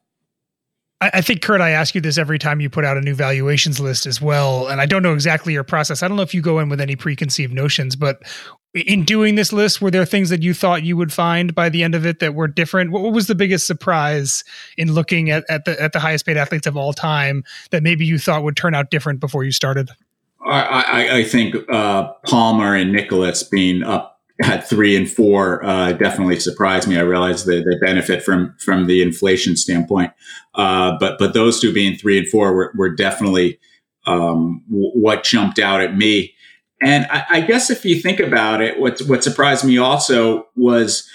I, 1.00 1.20
think 1.20 1.42
Kurt, 1.42 1.60
I 1.60 1.70
ask 1.70 1.94
you 1.94 2.00
this 2.00 2.16
every 2.16 2.38
time 2.38 2.60
you 2.60 2.70
put 2.70 2.84
out 2.84 2.96
a 2.96 3.00
new 3.00 3.14
valuations 3.14 3.78
list 3.78 4.06
as 4.06 4.22
well, 4.22 4.68
and 4.68 4.80
I 4.80 4.86
don't 4.86 5.02
know 5.02 5.12
exactly 5.12 5.52
your 5.52 5.64
process. 5.64 6.02
I 6.02 6.08
don't 6.08 6.16
know 6.16 6.22
if 6.22 6.32
you 6.32 6.40
go 6.40 6.60
in 6.60 6.70
with 6.70 6.80
any 6.80 6.96
preconceived 6.96 7.52
notions, 7.52 7.94
but 7.94 8.22
in 8.74 9.04
doing 9.04 9.34
this 9.34 9.52
list, 9.52 9.82
were 9.82 9.90
there 9.90 10.04
things 10.04 10.30
that 10.30 10.42
you 10.42 10.54
thought 10.54 10.82
you 10.82 10.96
would 10.96 11.12
find 11.12 11.54
by 11.54 11.68
the 11.68 11.82
end 11.82 11.94
of 11.94 12.06
it 12.06 12.20
that 12.20 12.34
were 12.34 12.48
different? 12.48 12.90
What, 12.90 13.12
was 13.12 13.26
the 13.26 13.34
biggest 13.34 13.66
surprise 13.66 14.44
in 14.78 14.92
looking 14.92 15.30
at, 15.30 15.44
at 15.50 15.64
the 15.64 15.80
at 15.80 15.92
the 15.92 16.00
highest 16.00 16.26
paid 16.26 16.36
athletes 16.36 16.66
of 16.66 16.76
all 16.76 16.92
time 16.92 17.44
that 17.70 17.82
maybe 17.82 18.06
you 18.06 18.18
thought 18.18 18.42
would 18.42 18.56
turn 18.56 18.74
out 18.74 18.90
different 18.90 19.20
before 19.20 19.44
you 19.44 19.52
started? 19.52 19.90
I, 20.44 20.60
I, 20.60 21.16
I 21.18 21.24
think 21.24 21.56
uh, 21.70 22.12
Palmer 22.26 22.74
and 22.74 22.92
Nicklaus 22.92 23.42
being 23.42 23.82
up 23.82 24.20
at 24.42 24.68
three 24.68 24.96
and 24.96 25.10
four 25.10 25.64
uh, 25.64 25.92
definitely 25.92 26.40
surprised 26.40 26.88
me. 26.88 26.98
I 26.98 27.02
realized 27.02 27.46
that 27.46 27.64
they 27.64 27.86
benefit 27.86 28.22
from 28.22 28.54
from 28.58 28.86
the 28.86 29.00
inflation 29.00 29.56
standpoint, 29.56 30.12
uh, 30.54 30.96
but 30.98 31.18
but 31.18 31.34
those 31.34 31.60
two 31.60 31.72
being 31.72 31.96
three 31.96 32.18
and 32.18 32.28
four 32.28 32.52
were, 32.52 32.72
were 32.74 32.90
definitely 32.90 33.58
um, 34.06 34.62
w- 34.68 34.90
what 34.90 35.24
jumped 35.24 35.58
out 35.58 35.80
at 35.80 35.96
me. 35.96 36.34
And 36.82 37.06
I, 37.10 37.24
I, 37.30 37.40
guess 37.40 37.70
if 37.70 37.84
you 37.84 38.00
think 38.00 38.20
about 38.20 38.60
it, 38.60 38.78
what 38.78 39.00
what 39.02 39.24
surprised 39.24 39.64
me 39.64 39.78
also 39.78 40.48
was, 40.56 41.08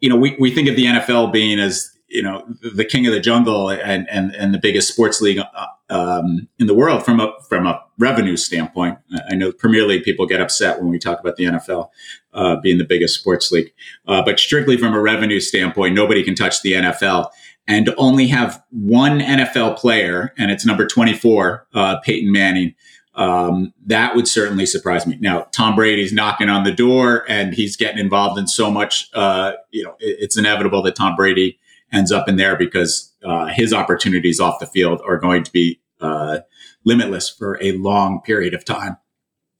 you 0.00 0.10
know, 0.10 0.16
we, 0.16 0.36
we 0.38 0.50
think 0.50 0.68
of 0.68 0.76
the 0.76 0.84
NFL 0.84 1.32
being 1.32 1.58
as 1.58 1.95
you 2.08 2.22
know 2.22 2.46
the 2.74 2.84
king 2.84 3.06
of 3.06 3.12
the 3.12 3.20
jungle 3.20 3.70
and 3.70 4.08
and 4.08 4.34
and 4.34 4.54
the 4.54 4.58
biggest 4.58 4.92
sports 4.92 5.20
league 5.20 5.38
uh, 5.38 5.66
um, 5.90 6.48
in 6.58 6.66
the 6.66 6.74
world 6.74 7.04
from 7.04 7.20
a 7.20 7.32
from 7.48 7.66
a 7.66 7.82
revenue 7.98 8.36
standpoint. 8.36 8.98
I 9.30 9.34
know 9.34 9.52
Premier 9.52 9.86
League 9.86 10.04
people 10.04 10.26
get 10.26 10.40
upset 10.40 10.80
when 10.80 10.90
we 10.90 10.98
talk 10.98 11.20
about 11.20 11.36
the 11.36 11.44
NFL 11.44 11.90
uh, 12.32 12.56
being 12.56 12.78
the 12.78 12.84
biggest 12.84 13.18
sports 13.18 13.50
league, 13.50 13.72
uh, 14.06 14.22
but 14.22 14.38
strictly 14.38 14.76
from 14.76 14.94
a 14.94 15.00
revenue 15.00 15.40
standpoint, 15.40 15.94
nobody 15.94 16.22
can 16.22 16.34
touch 16.34 16.62
the 16.62 16.72
NFL. 16.72 17.30
And 17.68 17.92
only 17.96 18.28
have 18.28 18.62
one 18.70 19.18
NFL 19.18 19.76
player, 19.76 20.32
and 20.38 20.52
it's 20.52 20.64
number 20.64 20.86
twenty 20.86 21.14
four, 21.14 21.66
uh, 21.74 21.98
Peyton 21.98 22.30
Manning. 22.30 22.76
Um, 23.16 23.72
that 23.86 24.14
would 24.14 24.28
certainly 24.28 24.66
surprise 24.66 25.04
me. 25.04 25.18
Now, 25.20 25.48
Tom 25.50 25.74
Brady's 25.74 26.12
knocking 26.12 26.48
on 26.48 26.62
the 26.62 26.70
door, 26.70 27.24
and 27.28 27.54
he's 27.54 27.76
getting 27.76 27.98
involved 27.98 28.38
in 28.38 28.46
so 28.46 28.70
much. 28.70 29.10
Uh, 29.14 29.54
you 29.72 29.82
know, 29.82 29.96
it, 29.98 30.18
it's 30.20 30.38
inevitable 30.38 30.80
that 30.82 30.94
Tom 30.94 31.16
Brady 31.16 31.58
ends 31.92 32.12
up 32.12 32.28
in 32.28 32.36
there 32.36 32.56
because 32.56 33.12
uh, 33.24 33.46
his 33.46 33.72
opportunities 33.72 34.40
off 34.40 34.60
the 34.60 34.66
field 34.66 35.00
are 35.06 35.18
going 35.18 35.44
to 35.44 35.52
be 35.52 35.80
uh, 36.00 36.38
limitless 36.84 37.28
for 37.28 37.58
a 37.62 37.72
long 37.72 38.20
period 38.22 38.54
of 38.54 38.64
time. 38.64 38.96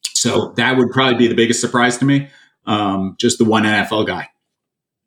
So 0.04 0.52
that 0.56 0.76
would 0.76 0.90
probably 0.90 1.16
be 1.16 1.28
the 1.28 1.35
biggest 1.35 1.61
surprise 1.61 1.99
to 1.99 2.04
me. 2.04 2.28
Um, 2.64 3.16
just 3.18 3.38
the 3.38 3.45
one 3.45 3.62
NFL 3.62 4.06
guy. 4.06 4.28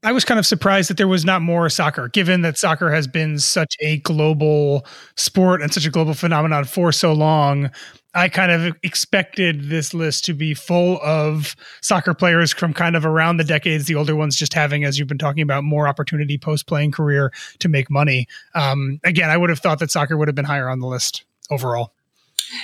I 0.02 0.14
was 0.14 0.24
kind 0.24 0.40
of 0.40 0.46
surprised 0.46 0.90
that 0.90 0.96
there 0.96 1.10
was 1.10 1.26
not 1.26 1.42
more 1.42 1.70
soccer, 1.70 2.08
given 2.08 2.42
that 2.42 2.58
soccer 2.58 2.90
has 2.90 3.06
been 3.06 3.38
such 3.38 3.76
a 3.82 3.98
global 3.98 4.86
sport 5.18 5.62
and 5.62 5.74
such 5.74 5.86
a 5.86 5.90
global 5.90 6.14
phenomenon 6.14 6.64
for 6.64 6.94
so 6.94 7.12
long. 7.12 7.70
I 8.16 8.30
kind 8.30 8.52
of 8.52 8.76
expected 8.82 9.70
this 9.70 9.94
list 9.94 10.26
to 10.26 10.34
be 10.34 10.54
full 10.54 11.00
of 11.04 11.56
soccer 11.82 12.14
players 12.14 12.54
from 12.54 12.74
kind 12.74 12.96
of 12.96 13.06
around 13.06 13.38
the 13.38 13.44
decades, 13.44 13.86
the 13.86 13.96
older 13.96 14.16
ones 14.16 14.38
just 14.38 14.54
having, 14.54 14.86
as 14.86 14.98
you've 14.98 15.08
been 15.08 15.18
talking 15.18 15.44
about, 15.44 15.64
more 15.64 15.88
opportunity 15.88 16.38
post 16.38 16.66
playing 16.66 16.92
career 16.92 17.32
to 17.60 17.68
make 17.68 17.90
money. 17.90 18.26
Um, 18.56 19.00
again, 19.04 19.30
I 19.30 19.38
would 19.38 19.50
have 19.50 19.60
thought 19.60 19.80
that 19.80 19.92
soccer 19.92 20.18
would 20.18 20.28
have 20.28 20.36
been 20.36 20.46
higher 20.46 20.70
on 20.70 20.80
the 20.80 20.88
list 20.88 21.26
overall. 21.52 21.94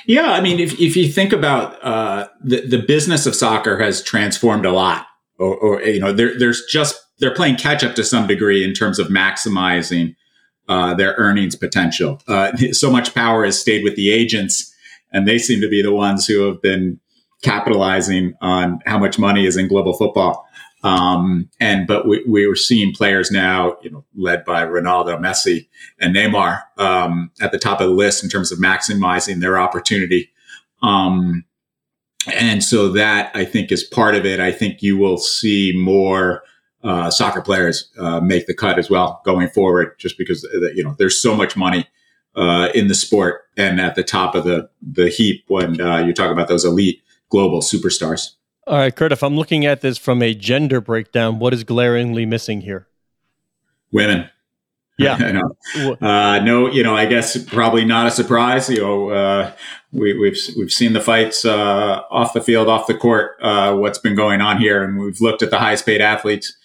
Yeah, 0.06 0.32
I 0.32 0.42
mean, 0.42 0.60
if, 0.60 0.80
if 0.80 0.96
you 0.96 1.12
think 1.12 1.32
about 1.32 1.84
uh, 1.84 2.28
the 2.42 2.62
the 2.62 2.80
business 2.80 3.28
of 3.28 3.36
soccer 3.36 3.78
has 3.78 4.02
transformed 4.02 4.66
a 4.66 4.72
lot, 4.72 5.06
or, 5.38 5.56
or 5.56 5.82
you 5.84 6.00
know, 6.00 6.12
there, 6.12 6.38
there's 6.40 6.66
just 6.66 7.05
they're 7.20 7.34
playing 7.34 7.56
catch 7.56 7.84
up 7.84 7.96
to 7.96 8.04
some 8.04 8.28
degree 8.28 8.64
in 8.64 8.74
terms 8.74 9.00
of 9.00 9.08
maximizing 9.08 10.16
uh, 10.68 10.94
their 10.94 11.14
earnings 11.18 11.56
potential. 11.56 12.22
Uh, 12.28 12.56
so 12.72 12.92
much 12.92 13.14
power 13.14 13.46
has 13.46 13.60
stayed 13.60 13.84
with 13.84 13.96
the 13.96 14.12
agents 14.12 14.74
and 15.12 15.28
they 15.28 15.38
seem 15.38 15.62
to 15.62 15.70
be 15.70 15.82
the 15.82 15.94
ones 15.94 16.26
who 16.28 16.42
have 16.42 16.62
been 16.62 17.00
capitalizing 17.42 18.34
on 18.42 18.80
how 18.86 18.98
much 18.98 19.20
money 19.20 19.46
is 19.46 19.56
in 19.56 19.68
global 19.68 19.94
football. 19.94 20.46
Um, 20.84 21.50
and 21.60 21.88
but 21.88 22.08
we, 22.08 22.24
we 22.28 22.48
were 22.48 22.56
seeing 22.56 22.94
players 22.94 23.32
now, 23.32 23.78
you 23.82 23.90
know, 23.90 24.06
led 24.16 24.46
by 24.46 24.64
Ronaldo, 24.64 25.20
Messi, 25.20 25.68
and 26.00 26.16
Neymar 26.16 26.62
um, 26.78 27.32
at 27.42 27.52
the 27.52 27.58
top 27.58 27.82
of 27.82 27.88
the 27.88 27.94
list 27.96 28.24
in 28.24 28.30
terms 28.30 28.52
of 28.52 28.60
maximizing 28.60 29.40
their 29.40 29.58
opportunity. 29.58 30.30
Um, 30.84 31.44
and 32.34 32.64
so 32.64 32.90
that 32.90 33.32
I 33.36 33.46
think 33.46 33.72
is 33.72 33.84
part 33.84 34.16
of 34.16 34.26
it. 34.26 34.40
I 34.40 34.52
think 34.52 34.82
you 34.82 34.98
will 34.98 35.18
see 35.18 35.74
more 35.76 36.44
uh, 36.86 37.10
soccer 37.10 37.42
players 37.42 37.92
uh, 37.98 38.20
make 38.20 38.46
the 38.48 38.54
cut 38.54 38.78
as 38.78 38.90
well 38.90 39.22
going 39.26 39.50
forward, 39.50 39.98
just 39.98 40.18
because 40.18 40.46
uh, 40.46 40.70
you 40.74 40.84
know 40.84 40.96
there's 41.00 41.20
so 41.20 41.36
much 41.36 41.58
money 41.58 41.88
uh, 42.36 42.70
in 42.76 42.88
the 42.88 42.96
sport 42.96 43.42
and 43.58 43.82
at 43.82 43.96
the 43.96 44.04
top 44.04 44.36
of 44.36 44.44
the 44.44 44.70
the 44.82 45.10
heap 45.10 45.44
when 45.48 45.82
uh, 45.82 45.98
you 45.98 46.14
talk 46.14 46.32
about 46.32 46.48
those 46.48 46.64
elite 46.64 47.02
global 47.30 47.62
superstars. 47.62 48.32
All 48.68 48.78
right, 48.78 48.96
Kurt. 48.96 49.12
If 49.12 49.24
I'm 49.24 49.36
looking 49.36 49.66
at 49.66 49.82
this 49.82 49.98
from 49.98 50.22
a 50.22 50.34
gender 50.34 50.80
breakdown, 50.80 51.40
what 51.40 51.54
is 51.54 51.64
glaringly 51.64 52.26
missing 52.26 52.62
here? 52.62 52.88
Women. 53.92 54.30
Yeah. 54.98 55.16
uh, 56.02 56.40
no, 56.40 56.72
you 56.72 56.82
know, 56.82 56.96
I 56.96 57.06
guess 57.06 57.38
probably 57.44 57.86
not 57.86 58.08
a 58.08 58.12
surprise. 58.12 58.70
You 58.70 58.82
know, 58.82 59.10
uh, 59.10 59.52
we, 59.92 60.10
have 60.10 60.20
we've, 60.20 60.38
we've 60.58 60.72
seen 60.72 60.94
the 60.94 61.02
fights 61.02 61.46
uh, 61.46 62.02
off 62.10 62.34
the 62.34 62.42
field, 62.42 62.70
off 62.70 62.88
the 62.88 62.96
court. 62.96 63.38
Uh, 63.42 63.76
what's 63.76 64.00
been 64.00 64.16
going 64.16 64.42
on 64.42 64.58
here, 64.58 64.84
and 64.84 64.98
we've 64.98 65.20
looked 65.22 65.44
at 65.44 65.52
the 65.52 65.60
highest 65.60 65.86
paid 65.86 66.02
athletes. 66.02 66.56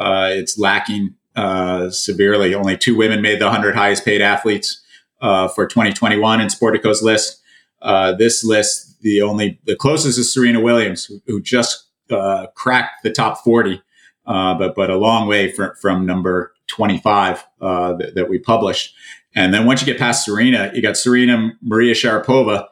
Uh, 0.00 0.30
it's 0.32 0.58
lacking 0.58 1.14
uh, 1.36 1.90
severely. 1.90 2.54
Only 2.54 2.76
two 2.76 2.96
women 2.96 3.20
made 3.20 3.40
the 3.40 3.50
hundred 3.50 3.76
highest 3.76 4.04
paid 4.04 4.22
athletes 4.22 4.82
uh, 5.20 5.48
for 5.48 5.66
2021 5.66 6.40
in 6.40 6.48
Sportico's 6.48 7.02
list. 7.02 7.40
Uh, 7.82 8.12
this 8.12 8.42
list, 8.44 9.00
the 9.02 9.22
only 9.22 9.60
the 9.64 9.76
closest 9.76 10.18
is 10.18 10.32
Serena 10.32 10.60
Williams, 10.60 11.04
who, 11.04 11.20
who 11.26 11.40
just 11.40 11.86
uh, 12.10 12.46
cracked 12.54 13.02
the 13.02 13.10
top 13.10 13.38
40, 13.38 13.80
uh, 14.26 14.54
but 14.54 14.74
but 14.74 14.90
a 14.90 14.96
long 14.96 15.28
way 15.28 15.52
from 15.52 15.72
from 15.80 16.04
number 16.06 16.52
25 16.66 17.44
uh, 17.60 17.92
that, 17.94 18.14
that, 18.14 18.28
we 18.28 18.38
published. 18.38 18.94
And 19.34 19.52
then 19.52 19.66
once 19.66 19.80
you 19.80 19.86
get 19.86 19.98
past 19.98 20.24
Serena, 20.24 20.70
you 20.74 20.82
got 20.82 20.96
Serena 20.96 21.52
Maria 21.62 21.94
Sharapova. 21.94 22.66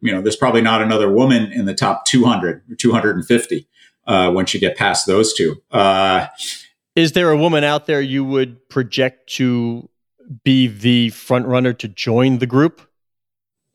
You 0.00 0.12
know, 0.12 0.20
there's 0.20 0.36
probably 0.36 0.62
not 0.62 0.82
another 0.82 1.10
woman 1.10 1.52
in 1.52 1.66
the 1.66 1.74
top 1.74 2.04
200 2.06 2.62
or 2.70 2.74
250 2.74 3.68
uh, 4.06 4.30
once 4.34 4.54
you 4.54 4.60
get 4.60 4.76
past 4.76 5.06
those 5.06 5.34
two. 5.34 5.62
Is 6.96 7.12
there 7.12 7.30
a 7.30 7.36
woman 7.36 7.64
out 7.64 7.86
there 7.86 8.00
you 8.00 8.24
would 8.24 8.68
project 8.68 9.28
to 9.34 9.88
be 10.44 10.66
the 10.66 11.10
front 11.10 11.46
runner 11.46 11.72
to 11.72 11.88
join 11.88 12.38
the 12.38 12.46
group? 12.46 12.82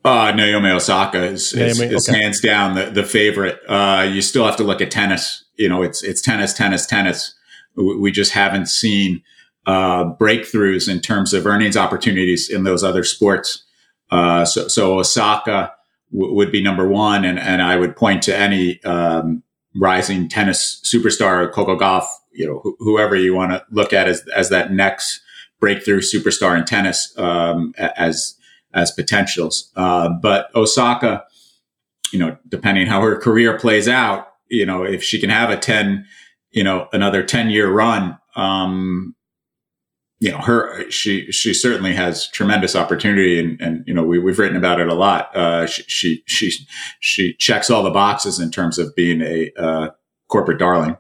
Uh, 0.04 0.32
Naomi 0.32 0.70
Osaka 0.70 1.24
is, 1.24 1.52
is, 1.54 1.80
Naomi, 1.80 1.96
is 1.96 2.08
okay. 2.08 2.22
hands 2.22 2.40
down 2.40 2.76
the, 2.76 2.92
the 2.92 3.04
favorite. 3.04 3.60
Uh, 3.68 4.08
you 4.10 4.22
still 4.22 4.46
have 4.46 4.56
to 4.58 4.64
look 4.64 4.80
at 4.80 4.92
tennis. 4.92 5.44
You 5.56 5.68
know, 5.68 5.82
it's 5.82 6.04
it's 6.04 6.22
tennis, 6.22 6.54
tennis, 6.54 6.86
tennis. 6.86 7.34
We 7.76 8.12
just 8.12 8.32
haven't 8.32 8.68
seen 8.68 9.24
uh, 9.66 10.06
breakthroughs 10.14 10.88
in 10.88 11.02
terms 11.02 11.34
of 11.34 11.48
earnings 11.48 11.76
opportunities 11.76 12.50
in 12.50 12.64
those 12.64 12.84
other 12.84 13.04
sports. 13.04 13.64
Uh, 14.12 14.46
so, 14.46 14.68
so 14.68 15.00
Osaka 15.00 15.74
w- 16.14 16.34
would 16.36 16.52
be 16.52 16.62
number 16.62 16.88
one, 16.88 17.26
and 17.26 17.40
and 17.40 17.62
I 17.64 17.76
would 17.76 17.96
point 17.96 18.22
to 18.24 18.38
any 18.38 18.82
um, 18.84 19.42
rising 19.76 20.30
tennis 20.30 20.82
superstar, 20.86 21.52
Coco 21.52 21.78
Gauff, 21.78 22.06
you 22.36 22.46
know, 22.46 22.62
wh- 22.64 22.84
whoever 22.84 23.16
you 23.16 23.34
want 23.34 23.52
to 23.52 23.64
look 23.72 23.94
at 23.94 24.08
as 24.08 24.28
as 24.36 24.50
that 24.50 24.72
next 24.72 25.22
breakthrough 25.60 26.02
superstar 26.02 26.58
in 26.58 26.66
tennis 26.66 27.18
um, 27.18 27.74
as 27.78 28.36
as 28.74 28.92
potentials. 28.92 29.72
Uh, 29.76 30.10
but 30.22 30.54
Osaka, 30.54 31.24
you 32.12 32.20
know, 32.20 32.38
depending 32.48 32.88
how 32.88 33.02
her 33.02 33.18
career 33.18 33.58
plays 33.58 33.88
out, 33.88 34.28
you 34.50 34.66
know, 34.66 34.84
if 34.84 35.04
she 35.04 35.20
can 35.20 35.30
have 35.30 35.50
a 35.50 35.58
ten, 35.58 36.06
you 36.52 36.64
know, 36.64 36.88
another 36.94 37.24
ten 37.24 37.50
year 37.50 37.72
run, 37.72 38.18
um, 38.36 39.16
you 40.20 40.32
know, 40.32 40.40
her 40.40 40.90
she 40.92 41.32
she 41.32 41.54
certainly 41.54 41.94
has 41.94 42.28
tremendous 42.30 42.76
opportunity, 42.76 43.40
and 43.40 43.60
and 43.62 43.84
you 43.88 43.94
know 43.94 44.04
we 44.04 44.20
we've 44.20 44.40
written 44.40 44.58
about 44.58 44.80
it 44.80 44.88
a 44.88 44.94
lot. 44.94 45.36
Uh, 45.36 45.68
she, 45.68 45.84
she 45.88 46.24
she 46.26 46.52
she 47.00 47.34
checks 47.34 47.70
all 47.70 47.84
the 47.84 47.90
boxes 47.92 48.40
in 48.40 48.52
terms 48.52 48.78
of 48.78 48.96
being 48.96 49.22
a 49.22 49.52
uh, 49.58 49.90
corporate 50.28 50.60
darling 50.60 50.98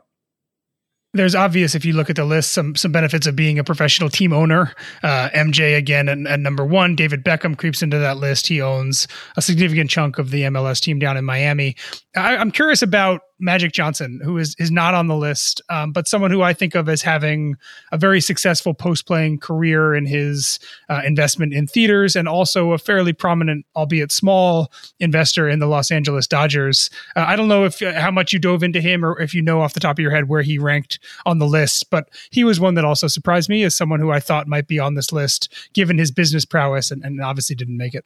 there's 1.16 1.36
obvious 1.36 1.76
if 1.76 1.86
you 1.86 1.94
look 1.94 2.10
at 2.10 2.16
the 2.16 2.26
list 2.26 2.52
some 2.52 2.76
some 2.76 2.92
benefits 2.92 3.26
of 3.26 3.36
being 3.36 3.58
a 3.58 3.64
professional 3.64 4.10
team 4.10 4.34
owner. 4.34 4.74
Uh, 5.02 5.30
MJ 5.30 5.78
again 5.78 6.10
at, 6.10 6.18
at, 6.28 6.40
number 6.40 6.66
one. 6.66 6.96
David 6.96 7.24
Beckham 7.24 7.58
creeps 7.58 7.82
into 7.82 7.98
that 7.98 8.18
list. 8.18 8.48
He 8.48 8.62
owns 8.62 9.08
a 9.38 9.42
significant 9.42 9.90
chunk 9.90 10.20
of 10.20 10.32
the 10.32 10.44
MLS 10.44 10.80
team 10.82 11.00
down 11.00 11.18
in 11.18 11.26
Miami. 11.26 11.76
I, 12.16 12.36
am 12.36 12.52
curious 12.52 12.82
about 12.82 13.22
Magic 13.40 13.74
Johnson, 13.74 14.22
who 14.24 14.38
is 14.38 14.56
is 14.60 14.72
not 14.72 14.94
on 14.94 15.08
the 15.08 15.16
list, 15.16 15.62
um, 15.70 15.92
but 15.92 16.08
someone 16.08 16.32
who 16.32 16.42
I 16.42 16.54
think 16.54 16.74
of 16.74 16.88
as 16.88 17.02
having 17.02 17.56
a 17.92 17.98
very 17.98 18.22
successful 18.22 18.74
post 18.74 19.06
playing 19.06 19.40
career 19.40 19.94
in 19.94 20.06
his 20.06 20.60
uh, 20.90 21.02
investment 21.06 21.54
in 21.54 21.68
theaters, 21.68 22.16
and 22.16 22.28
also 22.28 22.72
a 22.72 22.78
fairly 22.78 23.14
prominent, 23.14 23.66
albeit 23.76 24.12
small, 24.12 24.72
investor 25.00 25.50
in 25.50 25.60
the 25.60 25.68
Los 25.68 25.92
Angeles 25.92 26.28
Dodgers. 26.28 26.90
Uh, 27.16 27.26
I 27.28 27.36
don't 27.36 27.50
know 27.50 27.66
if 27.66 27.82
uh, 27.82 28.00
how 28.00 28.12
much 28.12 28.32
you 28.32 28.40
dove 28.40 28.64
into 28.64 28.80
him, 28.80 29.04
or 29.04 29.20
if 29.20 29.34
you 29.34 29.42
know 29.42 29.62
off 29.62 29.74
the 29.74 29.80
top 29.80 29.98
of 29.98 30.02
your 30.02 30.12
head 30.12 30.30
where 30.30 30.42
he 30.42 30.58
ranked 30.58 31.00
on 31.26 31.40
the 31.40 31.48
list, 31.48 31.90
but 31.90 32.10
he 32.32 32.44
was 32.44 32.60
one 32.60 32.76
that 32.76 32.86
also 32.86 33.08
surprised 33.08 33.50
me 33.50 33.64
as 33.64 33.76
someone 33.76 34.00
who 34.00 34.12
I 34.12 34.20
thought 34.20 34.48
might 34.48 34.68
be 34.68 34.80
on 34.80 34.94
this 34.94 35.12
list, 35.12 35.54
given 35.74 35.98
his 35.98 36.12
business 36.12 36.46
prowess, 36.46 36.90
and, 36.92 37.04
and 37.04 37.22
obviously 37.22 37.56
didn't 37.56 37.78
make 37.78 37.96
it. 37.96 38.06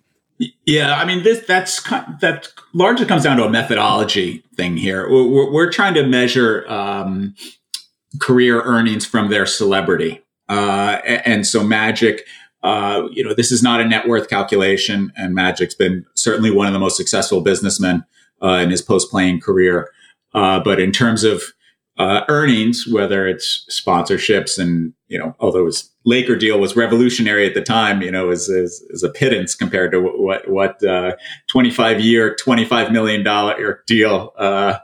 Yeah, 0.66 0.96
I 0.96 1.04
mean, 1.04 1.24
this 1.24 1.46
that's 1.46 1.84
that 2.22 2.48
largely 2.74 3.06
comes 3.06 3.24
down 3.24 3.38
to 3.38 3.44
a 3.44 3.50
methodology 3.50 4.44
thing 4.56 4.78
here. 4.78 5.10
We're, 5.10 5.52
we're 5.52 5.72
trying 5.72 5.94
to 5.96 6.04
measure 6.04 6.66
um, 6.70 7.36
career 8.22 8.62
earnings 8.62 9.06
from 9.06 9.30
their 9.30 9.46
celebrity, 9.46 10.22
uh, 10.48 11.00
and 11.04 11.46
so 11.46 11.64
Magic. 11.64 12.26
Uh, 12.62 13.08
you 13.12 13.24
know, 13.24 13.34
this 13.34 13.54
is 13.54 13.64
not 13.64 13.80
a 13.80 13.86
net 13.86 14.08
worth 14.08 14.30
calculation, 14.30 15.12
and 15.16 15.34
Magic's 15.34 15.76
been 15.76 16.06
certainly 16.16 16.52
one 16.52 16.68
of 16.68 16.74
the 16.74 16.80
most 16.80 16.98
successful 16.98 17.42
businessmen 17.42 18.04
uh, 18.42 18.60
in 18.62 18.70
his 18.70 18.82
post 18.82 19.10
playing 19.10 19.40
career. 19.40 19.90
Uh, 20.34 20.60
but 20.60 20.80
in 20.80 20.92
terms 20.92 21.24
of 21.24 21.42
uh, 22.00 22.24
earnings, 22.30 22.88
whether 22.88 23.28
it's 23.28 23.66
sponsorships 23.70 24.58
and, 24.58 24.94
you 25.10 25.20
know, 25.20 25.36
although 25.40 25.66
his 25.66 25.92
Laker 26.06 26.38
deal 26.38 26.58
was 26.58 26.76
revolutionary 26.76 27.46
at 27.46 27.54
the 27.54 27.62
time, 27.62 28.02
you 28.02 28.10
know, 28.10 28.32
is, 28.32 28.48
is 28.48 29.04
a 29.04 29.10
pittance 29.10 29.54
compared 29.54 29.92
to 29.92 30.00
what, 30.00 30.50
what, 30.50 30.82
uh, 30.84 31.16
25 31.48 32.00
year, 32.00 32.36
$25 32.42 32.92
million 32.92 33.22
deal, 33.86 34.32
uh, 34.38 34.78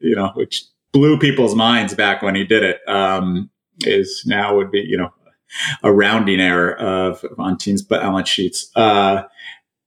you 0.00 0.16
know, 0.16 0.30
which 0.34 0.64
blew 0.92 1.18
people's 1.18 1.54
minds 1.54 1.94
back 1.94 2.22
when 2.22 2.34
he 2.34 2.44
did 2.44 2.62
it, 2.62 2.80
um, 2.88 3.50
is 3.80 4.22
now 4.26 4.56
would 4.56 4.70
be, 4.70 4.80
you 4.80 4.96
know, 4.96 5.12
a 5.82 5.92
rounding 5.92 6.40
error 6.40 6.74
of 6.78 7.22
on 7.38 7.58
teams' 7.58 7.82
balance 7.82 8.30
sheets. 8.30 8.70
Uh, 8.74 9.22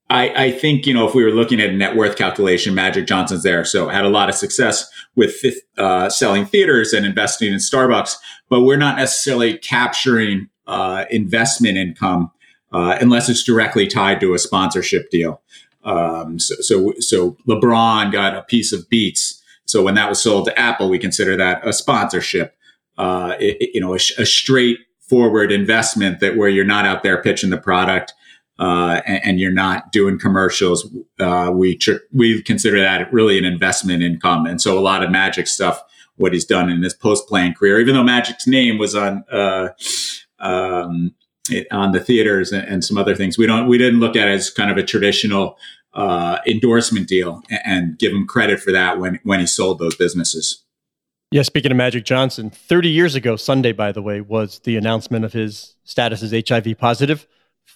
I, 0.09 0.45
I, 0.45 0.51
think, 0.51 0.85
you 0.85 0.93
know, 0.93 1.07
if 1.07 1.15
we 1.15 1.23
were 1.23 1.31
looking 1.31 1.59
at 1.59 1.71
a 1.71 1.73
net 1.73 1.95
worth 1.95 2.15
calculation, 2.15 2.75
Magic 2.75 3.07
Johnson's 3.07 3.41
there. 3.41 3.65
So 3.65 3.89
had 3.89 4.05
a 4.05 4.09
lot 4.09 4.29
of 4.29 4.35
success 4.35 4.87
with 5.15 5.43
uh, 5.77 6.09
selling 6.09 6.45
theaters 6.45 6.93
and 6.93 7.05
investing 7.05 7.51
in 7.51 7.57
Starbucks, 7.57 8.15
but 8.47 8.61
we're 8.61 8.77
not 8.77 8.97
necessarily 8.97 9.57
capturing 9.57 10.49
uh, 10.67 11.05
investment 11.09 11.77
income 11.77 12.31
uh, 12.71 12.97
unless 13.01 13.29
it's 13.29 13.43
directly 13.43 13.87
tied 13.87 14.19
to 14.19 14.33
a 14.35 14.39
sponsorship 14.39 15.09
deal. 15.09 15.41
Um, 15.83 16.39
so, 16.39 16.55
so, 16.59 16.93
so 16.99 17.37
LeBron 17.47 18.11
got 18.11 18.35
a 18.35 18.43
piece 18.43 18.73
of 18.73 18.87
Beats. 18.89 19.41
So 19.65 19.81
when 19.81 19.95
that 19.95 20.09
was 20.09 20.21
sold 20.21 20.45
to 20.45 20.59
Apple, 20.59 20.89
we 20.89 20.99
consider 20.99 21.35
that 21.37 21.67
a 21.67 21.73
sponsorship. 21.73 22.55
Uh, 22.97 23.35
it, 23.39 23.71
you 23.73 23.81
know, 23.81 23.93
a, 23.93 23.99
a 24.19 24.25
straightforward 24.25 25.51
investment 25.51 26.19
that 26.19 26.37
where 26.37 26.49
you're 26.49 26.63
not 26.63 26.85
out 26.85 27.01
there 27.01 27.21
pitching 27.21 27.49
the 27.49 27.57
product 27.57 28.13
uh, 28.59 29.01
and, 29.05 29.21
and, 29.23 29.39
you're 29.39 29.51
not 29.51 29.91
doing 29.91 30.17
commercials, 30.17 30.87
uh, 31.19 31.51
we 31.53 31.75
tr- 31.75 32.03
we 32.13 32.41
consider 32.41 32.79
that 32.79 33.11
really 33.11 33.37
an 33.37 33.43
investment 33.43 34.01
income. 34.01 34.45
And 34.45 34.61
so 34.61 34.77
a 34.77 34.79
lot 34.79 35.03
of 35.03 35.11
Magic 35.11 35.47
stuff, 35.47 35.83
what 36.15 36.31
he's 36.31 36.45
done 36.45 36.69
in 36.69 36.81
his 36.81 36.93
post 36.93 37.27
playing 37.27 37.55
career, 37.55 37.81
even 37.81 37.95
though 37.95 38.03
Magic's 38.03 38.47
name 38.47 38.77
was 38.77 38.95
on 38.95 39.25
uh, 39.29 39.69
um, 40.39 41.13
it, 41.49 41.67
on 41.69 41.91
the 41.91 41.99
theaters 41.99 42.53
and, 42.53 42.65
and, 42.65 42.83
some 42.83 42.97
other 42.97 43.13
things, 43.13 43.37
we 43.37 43.45
don't 43.45 43.67
we 43.67 43.77
didn't 43.77 43.99
look 43.99 44.15
at 44.15 44.29
it 44.29 44.31
as 44.35 44.49
kind 44.49 44.71
of 44.71 44.77
a 44.77 44.83
traditional 44.83 45.57
uh, 45.93 46.37
endorsement 46.47 47.09
deal 47.09 47.41
and, 47.49 47.61
and 47.65 47.99
give 47.99 48.13
him 48.13 48.25
credit 48.25 48.61
for 48.61 48.71
that 48.71 48.99
when 48.99 49.19
when 49.23 49.41
he 49.41 49.47
sold 49.47 49.79
those 49.79 49.95
businesses. 49.95 50.63
Yeah, 51.31 51.41
speaking 51.41 51.71
of 51.71 51.77
Magic 51.77 52.05
Johnson, 52.05 52.49
30 52.49 52.87
years 52.87 53.15
ago, 53.15 53.35
Sunday, 53.35 53.73
by 53.73 53.91
the 53.91 54.01
way, 54.01 54.21
was 54.21 54.59
the 54.59 54.77
announcement 54.77 55.25
of 55.25 55.33
his 55.33 55.75
status 55.83 56.23
as 56.23 56.31
HIV 56.47 56.77
positive. 56.77 57.27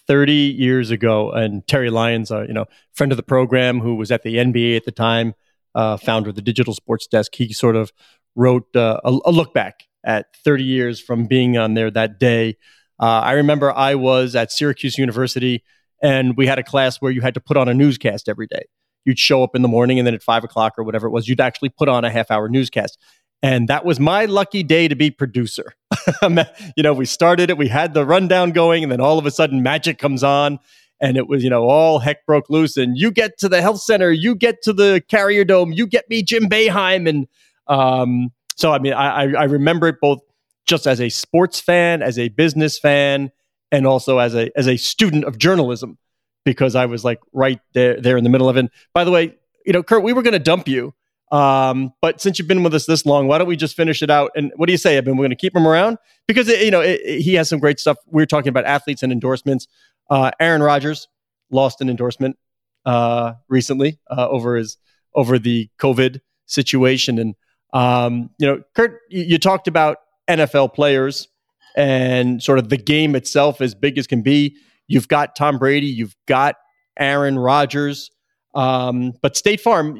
30 0.06 0.32
years 0.32 0.90
ago. 0.90 1.30
And 1.30 1.66
Terry 1.66 1.90
Lyons, 1.90 2.30
uh, 2.30 2.42
you 2.42 2.52
know, 2.52 2.66
friend 2.92 3.12
of 3.12 3.16
the 3.16 3.22
program 3.22 3.80
who 3.80 3.94
was 3.94 4.10
at 4.10 4.22
the 4.22 4.36
NBA 4.36 4.76
at 4.76 4.84
the 4.84 4.92
time, 4.92 5.34
uh, 5.74 5.96
founder 5.96 6.30
of 6.30 6.36
the 6.36 6.42
Digital 6.42 6.74
Sports 6.74 7.06
Desk, 7.06 7.34
he 7.34 7.52
sort 7.52 7.76
of 7.76 7.92
wrote 8.36 8.74
uh, 8.74 9.00
a, 9.04 9.18
a, 9.26 9.30
look 9.30 9.54
back 9.54 9.84
at 10.04 10.26
30 10.44 10.64
years 10.64 11.00
from 11.00 11.26
being 11.26 11.56
on 11.56 11.74
there 11.74 11.90
that 11.90 12.18
day. 12.18 12.56
Uh, 12.98 13.20
I 13.20 13.32
remember 13.32 13.72
I 13.72 13.94
was 13.94 14.34
at 14.34 14.52
Syracuse 14.52 14.98
University 14.98 15.62
and 16.02 16.36
we 16.36 16.46
had 16.46 16.58
a 16.58 16.62
class 16.62 16.98
where 16.98 17.12
you 17.12 17.20
had 17.20 17.34
to 17.34 17.40
put 17.40 17.56
on 17.56 17.68
a 17.68 17.74
newscast 17.74 18.28
every 18.28 18.46
day. 18.46 18.64
You'd 19.04 19.18
show 19.18 19.42
up 19.42 19.54
in 19.54 19.62
the 19.62 19.68
morning 19.68 19.98
and 19.98 20.06
then 20.06 20.14
at 20.14 20.22
five 20.22 20.44
o'clock 20.44 20.74
or 20.78 20.84
whatever 20.84 21.06
it 21.06 21.10
was, 21.10 21.28
you'd 21.28 21.40
actually 21.40 21.70
put 21.70 21.88
on 21.88 22.04
a 22.04 22.10
half 22.10 22.30
hour 22.30 22.48
newscast. 22.48 22.98
And 23.42 23.68
that 23.68 23.84
was 23.84 23.98
my 23.98 24.26
lucky 24.26 24.62
day 24.62 24.88
to 24.88 24.94
be 24.94 25.10
producer. 25.10 25.74
you 26.76 26.82
know, 26.82 26.92
we 26.92 27.04
started 27.04 27.50
it, 27.50 27.58
we 27.58 27.68
had 27.68 27.94
the 27.94 28.04
rundown 28.04 28.50
going, 28.50 28.82
and 28.82 28.90
then 28.90 29.00
all 29.00 29.18
of 29.18 29.26
a 29.26 29.30
sudden 29.30 29.62
magic 29.62 29.98
comes 29.98 30.22
on. 30.22 30.58
And 31.02 31.16
it 31.16 31.28
was, 31.28 31.42
you 31.42 31.48
know, 31.48 31.62
all 31.62 31.98
heck 31.98 32.26
broke 32.26 32.50
loose. 32.50 32.76
And 32.76 32.98
you 32.98 33.10
get 33.10 33.38
to 33.38 33.48
the 33.48 33.62
health 33.62 33.80
center, 33.80 34.12
you 34.12 34.34
get 34.34 34.60
to 34.62 34.74
the 34.74 35.02
carrier 35.08 35.44
dome, 35.44 35.72
you 35.72 35.86
get 35.86 36.08
me 36.10 36.22
Jim 36.22 36.46
Boeheim. 36.46 37.08
And 37.08 37.26
um, 37.68 38.30
so, 38.54 38.72
I 38.72 38.78
mean, 38.80 38.92
I, 38.92 39.32
I 39.32 39.44
remember 39.44 39.88
it 39.88 39.96
both 40.02 40.20
just 40.66 40.86
as 40.86 41.00
a 41.00 41.08
sports 41.08 41.58
fan, 41.58 42.02
as 42.02 42.18
a 42.18 42.28
business 42.28 42.78
fan, 42.78 43.32
and 43.72 43.86
also 43.86 44.18
as 44.18 44.34
a 44.34 44.50
as 44.56 44.68
a 44.68 44.76
student 44.76 45.24
of 45.24 45.38
journalism, 45.38 45.96
because 46.44 46.74
I 46.74 46.86
was 46.86 47.04
like 47.04 47.20
right 47.32 47.60
there 47.72 48.00
there 48.00 48.16
in 48.16 48.24
the 48.24 48.30
middle 48.30 48.48
of 48.48 48.56
it. 48.56 48.60
And 48.60 48.70
by 48.92 49.04
the 49.04 49.10
way, 49.10 49.34
you 49.64 49.72
know, 49.72 49.82
Kurt, 49.82 50.02
we 50.02 50.12
were 50.12 50.22
going 50.22 50.32
to 50.32 50.38
dump 50.38 50.68
you 50.68 50.92
um, 51.30 51.92
but 52.02 52.20
since 52.20 52.38
you've 52.38 52.48
been 52.48 52.62
with 52.62 52.74
us 52.74 52.86
this 52.86 53.06
long, 53.06 53.28
why 53.28 53.38
don't 53.38 53.46
we 53.46 53.56
just 53.56 53.76
finish 53.76 54.02
it 54.02 54.10
out? 54.10 54.32
And 54.34 54.52
what 54.56 54.66
do 54.66 54.72
you 54.72 54.78
say, 54.78 54.96
Eben? 54.96 55.16
We're 55.16 55.22
going 55.22 55.30
to 55.30 55.36
keep 55.36 55.54
him 55.54 55.66
around 55.66 55.98
because 56.26 56.48
it, 56.48 56.64
you 56.64 56.70
know 56.70 56.80
it, 56.80 57.00
it, 57.04 57.20
he 57.20 57.34
has 57.34 57.48
some 57.48 57.60
great 57.60 57.78
stuff. 57.78 57.98
We 58.06 58.22
are 58.22 58.26
talking 58.26 58.48
about 58.48 58.64
athletes 58.64 59.02
and 59.02 59.12
endorsements. 59.12 59.68
Uh, 60.08 60.32
Aaron 60.40 60.62
Rodgers 60.62 61.08
lost 61.50 61.80
an 61.80 61.88
endorsement 61.88 62.36
uh, 62.84 63.34
recently 63.48 63.98
uh, 64.10 64.28
over 64.28 64.56
his 64.56 64.76
over 65.14 65.38
the 65.38 65.68
COVID 65.78 66.20
situation, 66.46 67.18
and 67.18 67.34
um, 67.72 68.30
you 68.38 68.46
know, 68.46 68.62
Kurt, 68.74 69.00
you, 69.08 69.22
you 69.22 69.38
talked 69.38 69.68
about 69.68 69.98
NFL 70.28 70.74
players 70.74 71.28
and 71.76 72.42
sort 72.42 72.58
of 72.58 72.68
the 72.68 72.76
game 72.76 73.14
itself 73.14 73.60
as 73.60 73.74
big 73.74 73.98
as 73.98 74.08
can 74.08 74.22
be. 74.22 74.56
You've 74.88 75.06
got 75.06 75.36
Tom 75.36 75.58
Brady, 75.58 75.86
you've 75.86 76.16
got 76.26 76.56
Aaron 76.98 77.38
Rodgers, 77.38 78.10
um, 78.56 79.12
but 79.22 79.36
State 79.36 79.60
Farm 79.60 79.96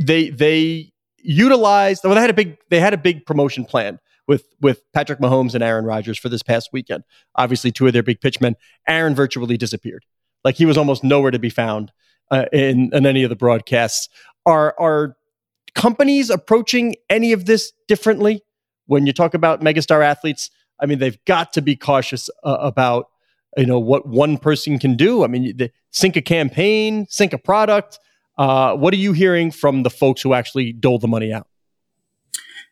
they 0.00 0.30
they 0.30 0.92
utilized 1.22 2.02
well 2.02 2.14
they 2.14 2.20
had 2.20 2.30
a 2.30 2.34
big 2.34 2.56
they 2.70 2.80
had 2.80 2.94
a 2.94 2.98
big 2.98 3.26
promotion 3.26 3.64
plan 3.64 3.98
with 4.26 4.46
with 4.60 4.82
Patrick 4.92 5.20
Mahomes 5.20 5.54
and 5.54 5.62
Aaron 5.62 5.84
Rodgers 5.84 6.18
for 6.18 6.28
this 6.28 6.42
past 6.42 6.70
weekend. 6.72 7.04
Obviously, 7.36 7.70
two 7.70 7.86
of 7.86 7.92
their 7.92 8.02
big 8.02 8.20
pitchmen. 8.20 8.56
Aaron 8.88 9.14
virtually 9.14 9.56
disappeared. 9.56 10.04
Like 10.44 10.56
he 10.56 10.66
was 10.66 10.78
almost 10.78 11.04
nowhere 11.04 11.30
to 11.30 11.38
be 11.38 11.50
found 11.50 11.92
uh, 12.30 12.46
in 12.52 12.90
in 12.94 13.06
any 13.06 13.22
of 13.22 13.30
the 13.30 13.36
broadcasts. 13.36 14.08
Are 14.46 14.74
are 14.78 15.16
companies 15.74 16.30
approaching 16.30 16.96
any 17.10 17.32
of 17.32 17.44
this 17.44 17.72
differently? 17.86 18.42
When 18.86 19.06
you 19.06 19.12
talk 19.12 19.34
about 19.34 19.60
megastar 19.60 20.04
athletes, 20.04 20.50
I 20.80 20.86
mean 20.86 20.98
they've 20.98 21.22
got 21.26 21.52
to 21.54 21.62
be 21.62 21.76
cautious 21.76 22.30
uh, 22.42 22.56
about 22.60 23.08
you 23.56 23.66
know 23.66 23.78
what 23.78 24.08
one 24.08 24.38
person 24.38 24.78
can 24.78 24.96
do. 24.96 25.24
I 25.24 25.26
mean, 25.26 25.56
the, 25.56 25.70
sync 25.90 26.16
a 26.16 26.22
campaign, 26.22 27.06
sync 27.10 27.32
a 27.32 27.38
product 27.38 27.98
uh, 28.38 28.74
what 28.74 28.94
are 28.94 28.98
you 28.98 29.12
hearing 29.12 29.50
from 29.50 29.82
the 29.82 29.90
folks 29.90 30.22
who 30.22 30.34
actually 30.34 30.72
dole 30.72 30.98
the 30.98 31.08
money 31.08 31.32
out? 31.32 31.46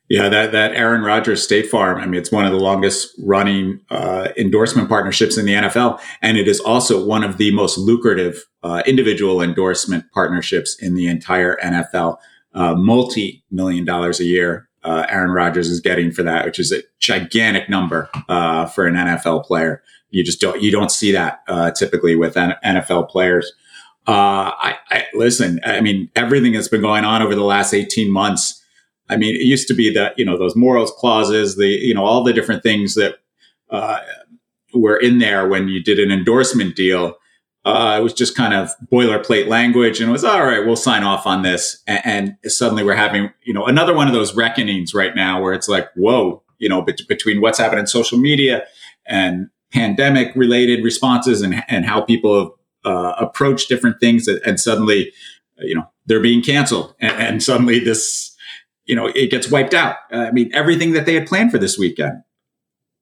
Yeah, 0.08 0.30
that 0.30 0.52
that 0.52 0.72
Aaron 0.72 1.02
Rodgers 1.02 1.42
State 1.42 1.68
Farm. 1.68 1.98
I 1.98 2.06
mean, 2.06 2.18
it's 2.18 2.32
one 2.32 2.46
of 2.46 2.52
the 2.52 2.58
longest 2.58 3.14
running 3.18 3.80
uh, 3.90 4.28
endorsement 4.38 4.88
partnerships 4.88 5.36
in 5.36 5.44
the 5.44 5.52
NFL, 5.52 6.00
and 6.22 6.38
it 6.38 6.48
is 6.48 6.60
also 6.60 7.04
one 7.04 7.22
of 7.22 7.36
the 7.36 7.52
most 7.52 7.76
lucrative 7.76 8.46
uh, 8.62 8.82
individual 8.86 9.42
endorsement 9.42 10.06
partnerships 10.12 10.76
in 10.80 10.94
the 10.94 11.06
entire 11.06 11.56
NFL. 11.62 12.16
Uh, 12.54 12.74
Multi 12.74 13.44
million 13.50 13.84
dollars 13.84 14.18
a 14.18 14.24
year, 14.24 14.68
uh, 14.82 15.04
Aaron 15.10 15.30
Rodgers 15.30 15.68
is 15.68 15.80
getting 15.80 16.10
for 16.10 16.22
that, 16.22 16.46
which 16.46 16.58
is 16.58 16.72
a 16.72 16.82
gigantic 16.98 17.68
number 17.68 18.08
uh, 18.30 18.64
for 18.64 18.86
an 18.86 18.94
NFL 18.94 19.44
player. 19.44 19.82
You 20.10 20.24
just 20.24 20.40
don't 20.40 20.62
you 20.62 20.70
don't 20.70 20.90
see 20.90 21.12
that 21.12 21.40
uh, 21.48 21.70
typically 21.72 22.16
with 22.16 22.34
NFL 22.34 23.10
players. 23.10 23.52
Uh, 24.08 24.56
I, 24.56 24.76
I, 24.90 25.04
listen. 25.12 25.60
I 25.66 25.82
mean, 25.82 26.10
everything 26.16 26.54
that's 26.54 26.68
been 26.68 26.80
going 26.80 27.04
on 27.04 27.20
over 27.20 27.34
the 27.34 27.44
last 27.44 27.74
eighteen 27.74 28.10
months. 28.10 28.64
I 29.10 29.18
mean, 29.18 29.34
it 29.34 29.42
used 29.42 29.68
to 29.68 29.74
be 29.74 29.92
that 29.92 30.18
you 30.18 30.24
know 30.24 30.38
those 30.38 30.56
morals 30.56 30.90
clauses, 30.96 31.56
the 31.56 31.66
you 31.66 31.92
know 31.92 32.06
all 32.06 32.24
the 32.24 32.32
different 32.32 32.62
things 32.62 32.94
that 32.94 33.16
uh, 33.70 33.98
were 34.72 34.96
in 34.96 35.18
there 35.18 35.46
when 35.46 35.68
you 35.68 35.82
did 35.82 35.98
an 35.98 36.10
endorsement 36.10 36.74
deal. 36.74 37.16
Uh, 37.66 37.98
it 38.00 38.02
was 38.02 38.14
just 38.14 38.34
kind 38.34 38.54
of 38.54 38.70
boilerplate 38.90 39.46
language, 39.46 40.00
and 40.00 40.08
it 40.08 40.12
was 40.12 40.24
all 40.24 40.42
right. 40.42 40.64
We'll 40.64 40.76
sign 40.76 41.02
off 41.02 41.26
on 41.26 41.42
this, 41.42 41.82
and, 41.86 42.00
and 42.42 42.50
suddenly 42.50 42.84
we're 42.84 42.96
having 42.96 43.30
you 43.42 43.52
know 43.52 43.66
another 43.66 43.94
one 43.94 44.08
of 44.08 44.14
those 44.14 44.34
reckonings 44.34 44.94
right 44.94 45.14
now, 45.14 45.42
where 45.42 45.52
it's 45.52 45.68
like, 45.68 45.90
whoa, 45.96 46.42
you 46.56 46.70
know, 46.70 46.80
bet- 46.80 47.06
between 47.08 47.42
what's 47.42 47.58
happening 47.58 47.80
in 47.80 47.86
social 47.86 48.16
media 48.16 48.64
and 49.04 49.50
pandemic 49.70 50.34
related 50.34 50.82
responses 50.82 51.42
and, 51.42 51.62
and 51.68 51.84
how 51.84 52.00
people 52.00 52.38
have 52.42 52.52
uh, 52.88 53.14
approach 53.18 53.68
different 53.68 54.00
things 54.00 54.26
and, 54.28 54.40
and, 54.46 54.58
suddenly 54.58 55.12
you 55.58 55.74
know 55.74 55.86
they're 56.06 56.20
being 56.20 56.42
canceled 56.42 56.94
and, 57.00 57.12
and, 57.12 57.42
suddenly 57.42 57.78
this 57.78 58.36
you 58.88 58.96
know, 58.96 59.06
it 59.06 59.30
gets 59.30 59.50
wiped 59.50 59.74
out. 59.74 59.96
Uh, 60.12 60.16
I 60.16 60.30
mean, 60.32 60.50
everything 60.52 60.92
that 60.94 61.06
they 61.06 61.14
had 61.14 61.26
planned 61.26 61.52
for 61.52 61.58
this 61.58 61.78
weekend, 61.78 62.22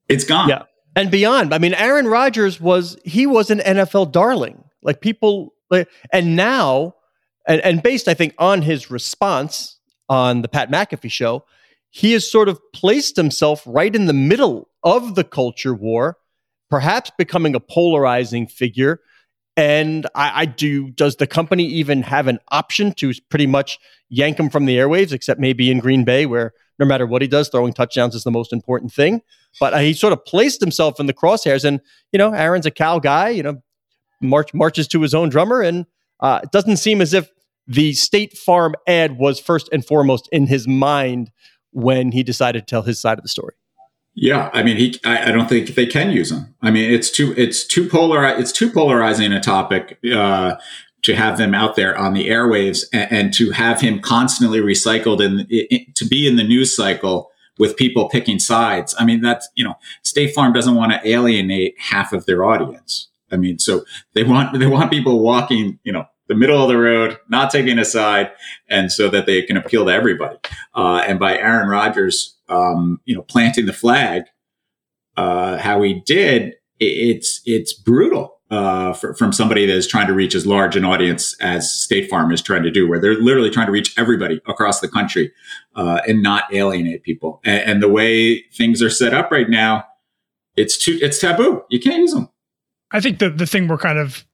it's 0.09 0.25
gone. 0.25 0.49
Yeah. 0.49 0.65
And 0.97 1.11
beyond. 1.11 1.55
I 1.55 1.59
mean, 1.59 1.75
Aaron 1.75 2.09
Rodgers 2.09 2.61
was, 2.61 2.99
he 3.05 3.27
was 3.27 3.51
an 3.51 3.61
NFL 3.61 4.13
darling. 4.13 4.65
Like 4.83 5.01
people, 5.01 5.55
like, 5.71 5.89
and 6.13 6.35
now, 6.37 6.95
and, 7.47 7.61
and 7.61 7.83
based, 7.83 8.09
I 8.09 8.15
think, 8.15 8.35
on 8.39 8.63
his 8.63 8.91
response 8.91 9.79
on 10.09 10.43
the 10.43 10.49
Pat 10.49 10.71
McAfee 10.71 11.11
show, 11.11 11.45
he 11.91 12.13
has 12.13 12.31
sort 12.31 12.49
of 12.49 12.61
placed 12.73 13.17
himself 13.17 13.63
right 13.65 13.95
in 13.95 14.07
the 14.07 14.13
middle 14.13 14.69
of 14.83 15.15
the 15.15 15.25
culture 15.25 15.75
war, 15.75 16.19
perhaps 16.69 17.13
becoming 17.17 17.55
a 17.55 17.61
polarizing 17.61 18.49
figure. 18.49 19.01
And 19.57 20.07
I, 20.15 20.43
I, 20.43 20.45
do. 20.45 20.91
Does 20.91 21.17
the 21.17 21.27
company 21.27 21.65
even 21.65 22.03
have 22.03 22.27
an 22.27 22.39
option 22.51 22.93
to 22.95 23.13
pretty 23.31 23.47
much 23.47 23.79
yank 24.11 24.39
him 24.39 24.51
from 24.51 24.67
the 24.67 24.77
airwaves, 24.77 25.13
except 25.13 25.41
maybe 25.41 25.71
in 25.71 25.79
Green 25.79 26.05
Bay, 26.05 26.27
where 26.27 26.53
no 26.79 26.85
matter 26.85 27.07
what 27.07 27.23
he 27.23 27.29
does, 27.29 27.49
throwing 27.49 27.73
touchdowns 27.73 28.15
is 28.15 28.25
the 28.25 28.31
most 28.31 28.53
important 28.53 28.93
thing. 28.93 29.23
But 29.59 29.73
uh, 29.73 29.79
he 29.79 29.95
sort 29.95 30.13
of 30.13 30.25
placed 30.27 30.61
himself 30.61 31.01
in 31.01 31.07
the 31.07 31.15
crosshairs. 31.15 31.65
And 31.65 31.81
you 32.13 32.19
know, 32.19 32.33
Aaron's 32.33 32.67
a 32.67 32.71
Cal 32.71 33.01
guy. 33.01 33.31
You 33.31 33.43
know, 33.43 33.63
march, 34.21 34.53
marches 34.53 34.89
to 34.89 35.01
his 35.01 35.15
own 35.15 35.31
drummer, 35.31 35.63
and 35.63 35.87
uh, 36.21 36.41
it 36.43 36.51
doesn't 36.51 36.77
seem 36.77 37.01
as 37.01 37.15
if 37.15 37.31
the 37.67 37.95
State 37.95 38.37
Farm 38.37 38.75
ad 38.87 39.19
was 39.19 39.41
first 39.41 39.69
and 39.73 39.85
foremost 39.85 40.29
in 40.33 40.47
his 40.47 40.69
mind 40.69 41.31
when 41.73 42.13
he 42.13 42.23
decided 42.23 42.61
to 42.61 42.67
tell 42.71 42.83
his 42.83 43.01
side 43.01 43.19
of 43.19 43.23
the 43.23 43.29
story. 43.29 43.55
Yeah, 44.19 44.49
I 44.55 44.63
mean, 44.63 44.79
he. 44.79 44.99
I, 45.05 45.29
I, 45.29 45.31
don't 45.31 45.47
think 45.47 45.75
they 45.75 45.85
can 45.85 46.11
use 46.11 46.33
him. 46.33 46.55
I 46.63 46.71
mean, 46.71 46.91
it's 46.91 47.11
too. 47.11 47.35
It's 47.37 47.67
too 47.67 47.87
polar. 47.87 48.27
It's 48.27 48.51
too 48.51 48.71
polarizing 48.71 49.31
a 49.31 49.41
topic 49.41 49.99
uh, 50.11 50.55
to 51.03 51.15
have 51.15 51.37
them 51.37 51.55
out 51.55 51.77
there 51.77 51.97
on 51.97 52.15
the 52.15 52.31
airwaves 52.31 52.85
and, 52.95 53.13
and 53.13 53.35
to 53.35 53.51
have 53.51 53.83
him 53.83 54.01
constantly 54.01 54.59
recycled 54.61 55.23
and 55.23 55.95
to 55.95 56.05
be 56.07 56.27
in 56.27 56.37
the 56.37 56.45
news 56.45 56.75
cycle 56.75 57.31
with 57.59 57.77
people 57.77 58.09
picking 58.09 58.39
sides. 58.39 58.95
I 58.99 59.05
mean, 59.05 59.21
that's 59.21 59.51
you 59.55 59.65
know, 59.65 59.75
State 60.03 60.35
Farm 60.35 60.55
doesn't 60.55 60.77
want 60.77 60.93
to 60.93 61.07
alienate 61.07 61.75
half 61.79 62.15
of 62.15 62.25
their 62.25 62.43
audience. 62.43 63.09
I 63.31 63.37
mean, 63.37 63.59
so 63.59 63.85
they 64.15 64.25
want 64.25 64.59
they 64.59 64.67
want 64.67 64.91
people 64.91 65.21
walking, 65.21 65.79
you 65.85 65.93
know, 65.93 66.07
the 66.29 66.35
middle 66.35 66.63
of 66.63 66.69
the 66.69 66.79
road, 66.79 67.19
not 67.29 67.51
taking 67.51 67.79
a 67.79 67.85
side, 67.85 68.33
and 68.67 68.91
so 68.91 69.11
that 69.11 69.27
they 69.27 69.43
can 69.43 69.59
appeal 69.59 69.85
to 69.85 69.93
everybody. 69.93 70.39
Uh, 70.75 71.05
and 71.07 71.19
by 71.19 71.37
Aaron 71.37 71.69
Rodgers, 71.69 72.36
um, 72.49 73.01
you 73.05 73.15
know, 73.15 73.23
planting 73.23 73.67
the 73.67 73.73
flag, 73.73 74.25
uh, 75.17 75.59
how 75.59 75.83
he 75.83 76.03
did, 76.07 76.55
it's 76.79 77.41
it's 77.47 77.73
brutal 77.73 78.37
uh, 78.51 78.93
for, 78.93 79.15
from 79.15 79.33
somebody 79.33 79.67
that 79.67 79.75
is 79.75 79.87
trying 79.87 80.07
to 80.07 80.13
reach 80.13 80.35
as 80.35 80.47
large 80.47 80.77
an 80.77 80.85
audience 80.85 81.35
as 81.41 81.73
State 81.73 82.09
Farm 82.09 82.31
is 82.33 82.43
trying 82.43 82.63
to 82.63 82.71
do, 82.71 82.89
where 82.89 83.01
they're 83.01 83.21
literally 83.21 83.51
trying 83.51 83.67
to 83.67 83.73
reach 83.73 83.95
everybody 83.99 84.41
across 84.47 84.81
the 84.81 84.89
country 84.89 85.33
uh, 85.75 86.01
and 86.07 86.23
not 86.23 86.45
alienate 86.53 87.03
people. 87.03 87.41
And, 87.45 87.71
and 87.71 87.83
the 87.83 87.89
way 87.89 88.43
things 88.55 88.83
are 88.83 88.91
set 88.91 89.15
up 89.15 89.31
right 89.31 89.49
now, 89.49 89.85
it's 90.57 90.77
too 90.77 90.99
it's 91.01 91.19
taboo. 91.19 91.63
You 91.71 91.81
can't 91.81 91.99
use 91.99 92.13
them. 92.13 92.29
I 92.93 93.01
think 93.01 93.19
the 93.19 93.31
the 93.31 93.47
thing 93.47 93.69
we're 93.69 93.79
kind 93.79 93.99
of 93.99 94.25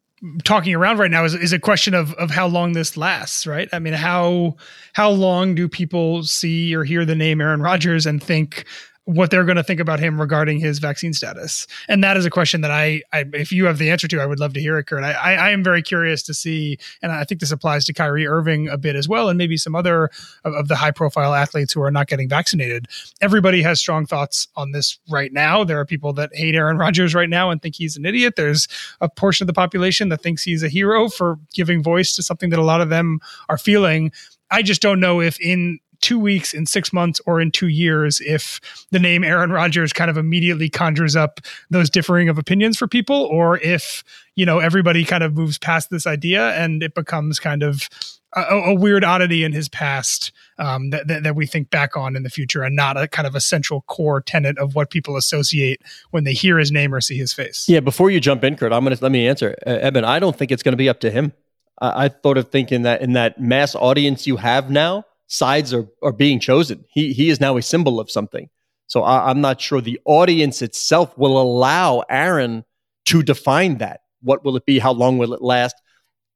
talking 0.44 0.74
around 0.74 0.98
right 0.98 1.10
now 1.10 1.24
is, 1.24 1.34
is 1.34 1.52
a 1.52 1.58
question 1.58 1.94
of 1.94 2.12
of 2.14 2.30
how 2.30 2.46
long 2.46 2.72
this 2.72 2.96
lasts, 2.96 3.46
right? 3.46 3.68
I 3.72 3.78
mean, 3.78 3.94
how 3.94 4.56
how 4.92 5.10
long 5.10 5.54
do 5.54 5.68
people 5.68 6.22
see 6.22 6.74
or 6.74 6.84
hear 6.84 7.04
the 7.04 7.14
name 7.14 7.40
Aaron 7.40 7.60
Rodgers 7.60 8.06
and 8.06 8.22
think 8.22 8.64
what 9.04 9.30
they're 9.30 9.44
going 9.44 9.56
to 9.56 9.64
think 9.64 9.80
about 9.80 9.98
him 9.98 10.20
regarding 10.20 10.60
his 10.60 10.78
vaccine 10.78 11.12
status. 11.12 11.66
And 11.88 12.04
that 12.04 12.16
is 12.16 12.24
a 12.24 12.30
question 12.30 12.60
that 12.60 12.70
I, 12.70 13.02
I 13.12 13.24
if 13.32 13.50
you 13.50 13.64
have 13.64 13.78
the 13.78 13.90
answer 13.90 14.06
to, 14.06 14.20
I 14.20 14.26
would 14.26 14.38
love 14.38 14.54
to 14.54 14.60
hear 14.60 14.78
it, 14.78 14.84
Kurt. 14.84 15.02
I, 15.02 15.12
I, 15.12 15.34
I, 15.34 15.50
am 15.50 15.64
very 15.64 15.82
curious 15.82 16.22
to 16.24 16.34
see, 16.34 16.78
and 17.02 17.10
I 17.10 17.24
think 17.24 17.40
this 17.40 17.50
applies 17.50 17.84
to 17.86 17.92
Kyrie 17.92 18.28
Irving 18.28 18.68
a 18.68 18.78
bit 18.78 18.94
as 18.94 19.08
well, 19.08 19.28
and 19.28 19.36
maybe 19.36 19.56
some 19.56 19.74
other 19.74 20.04
of, 20.44 20.54
of 20.54 20.68
the 20.68 20.76
high 20.76 20.92
profile 20.92 21.34
athletes 21.34 21.72
who 21.72 21.82
are 21.82 21.90
not 21.90 22.06
getting 22.06 22.28
vaccinated. 22.28 22.86
Everybody 23.20 23.60
has 23.62 23.80
strong 23.80 24.06
thoughts 24.06 24.46
on 24.54 24.70
this 24.70 24.98
right 25.10 25.32
now. 25.32 25.64
There 25.64 25.80
are 25.80 25.86
people 25.86 26.12
that 26.14 26.30
hate 26.32 26.54
Aaron 26.54 26.78
Rodgers 26.78 27.12
right 27.14 27.30
now 27.30 27.50
and 27.50 27.60
think 27.60 27.74
he's 27.74 27.96
an 27.96 28.06
idiot. 28.06 28.34
There's 28.36 28.68
a 29.00 29.08
portion 29.08 29.44
of 29.44 29.48
the 29.48 29.52
population 29.52 30.10
that 30.10 30.22
thinks 30.22 30.44
he's 30.44 30.62
a 30.62 30.68
hero 30.68 31.08
for 31.08 31.38
giving 31.52 31.82
voice 31.82 32.14
to 32.16 32.22
something 32.22 32.50
that 32.50 32.58
a 32.60 32.64
lot 32.64 32.80
of 32.80 32.88
them 32.88 33.18
are 33.48 33.58
feeling. 33.58 34.12
I 34.52 34.62
just 34.62 34.82
don't 34.82 35.00
know 35.00 35.20
if 35.20 35.40
in 35.40 35.80
two 36.02 36.18
weeks, 36.18 36.52
in 36.52 36.66
six 36.66 36.92
months, 36.92 37.20
or 37.24 37.40
in 37.40 37.50
two 37.50 37.68
years 37.68 38.20
if 38.20 38.60
the 38.90 38.98
name 38.98 39.24
Aaron 39.24 39.50
Rodgers 39.50 39.92
kind 39.92 40.10
of 40.10 40.18
immediately 40.18 40.68
conjures 40.68 41.16
up 41.16 41.40
those 41.70 41.88
differing 41.88 42.28
of 42.28 42.36
opinions 42.36 42.76
for 42.76 42.86
people, 42.86 43.16
or 43.16 43.58
if, 43.58 44.04
you 44.36 44.44
know, 44.44 44.58
everybody 44.58 45.04
kind 45.04 45.22
of 45.22 45.34
moves 45.34 45.58
past 45.58 45.88
this 45.88 46.06
idea 46.06 46.50
and 46.50 46.82
it 46.82 46.94
becomes 46.94 47.38
kind 47.38 47.62
of 47.62 47.88
a, 48.34 48.40
a 48.40 48.74
weird 48.74 49.04
oddity 49.04 49.44
in 49.44 49.52
his 49.52 49.68
past 49.68 50.32
um, 50.58 50.90
that, 50.90 51.06
that, 51.08 51.22
that, 51.22 51.36
we 51.36 51.46
think 51.46 51.70
back 51.70 51.96
on 51.96 52.16
in 52.16 52.22
the 52.22 52.30
future 52.30 52.62
and 52.62 52.76
not 52.76 52.96
a 52.96 53.08
kind 53.08 53.26
of 53.26 53.34
a 53.34 53.40
central 53.40 53.82
core 53.82 54.20
tenet 54.20 54.58
of 54.58 54.74
what 54.74 54.90
people 54.90 55.16
associate 55.16 55.82
when 56.10 56.24
they 56.24 56.32
hear 56.32 56.58
his 56.58 56.72
name 56.72 56.94
or 56.94 57.00
see 57.00 57.16
his 57.16 57.32
face. 57.32 57.68
Yeah, 57.68 57.80
before 57.80 58.10
you 58.10 58.20
jump 58.20 58.44
in, 58.44 58.56
Kurt, 58.56 58.72
I'm 58.72 58.84
going 58.84 58.96
to 58.96 59.02
let 59.02 59.12
me 59.12 59.26
answer. 59.26 59.56
Uh, 59.66 59.90
I 60.04 60.18
don't 60.18 60.36
think 60.36 60.50
it's 60.50 60.62
going 60.62 60.72
to 60.72 60.76
be 60.76 60.88
up 60.88 61.00
to 61.00 61.10
him. 61.10 61.32
I 61.80 62.08
thought 62.08 62.38
of 62.38 62.50
thinking 62.50 62.82
that 62.82 63.02
in 63.02 63.14
that 63.14 63.40
mass 63.40 63.74
audience 63.74 64.26
you 64.26 64.36
have 64.36 64.70
now, 64.70 65.04
sides 65.32 65.72
are, 65.72 65.86
are 66.02 66.12
being 66.12 66.38
chosen. 66.38 66.84
He, 66.90 67.14
he 67.14 67.30
is 67.30 67.40
now 67.40 67.56
a 67.56 67.62
symbol 67.62 67.98
of 67.98 68.10
something. 68.10 68.50
So 68.86 69.02
I, 69.02 69.30
I'm 69.30 69.40
not 69.40 69.60
sure 69.60 69.80
the 69.80 69.98
audience 70.04 70.60
itself 70.60 71.16
will 71.16 71.40
allow 71.40 72.04
Aaron 72.10 72.64
to 73.06 73.22
define 73.22 73.78
that. 73.78 74.00
What 74.20 74.44
will 74.44 74.56
it 74.56 74.66
be? 74.66 74.78
How 74.78 74.92
long 74.92 75.16
will 75.16 75.32
it 75.32 75.40
last? 75.40 75.74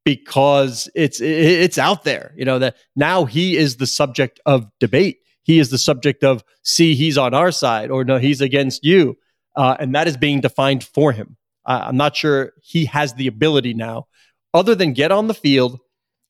Because 0.04 0.88
it's 0.94 1.20
it's 1.20 1.78
out 1.78 2.04
there, 2.04 2.32
you 2.36 2.44
know 2.44 2.60
that 2.60 2.76
now 2.94 3.24
he 3.24 3.56
is 3.56 3.76
the 3.76 3.88
subject 3.88 4.38
of 4.46 4.64
debate. 4.78 5.18
He 5.42 5.58
is 5.58 5.70
the 5.70 5.78
subject 5.78 6.22
of 6.22 6.44
see 6.62 6.94
he's 6.94 7.18
on 7.18 7.34
our 7.34 7.50
side 7.50 7.90
or 7.90 8.04
no 8.04 8.16
he's 8.18 8.40
against 8.40 8.84
you, 8.84 9.18
uh, 9.56 9.76
and 9.80 9.94
that 9.96 10.06
is 10.06 10.16
being 10.16 10.40
defined 10.40 10.84
for 10.84 11.10
him. 11.10 11.36
Uh, 11.66 11.86
I'm 11.86 11.96
not 11.96 12.14
sure 12.14 12.52
he 12.62 12.84
has 12.84 13.14
the 13.14 13.26
ability 13.26 13.74
now, 13.74 14.06
other 14.54 14.76
than 14.76 14.92
get 14.92 15.10
on 15.10 15.26
the 15.26 15.34
field 15.34 15.80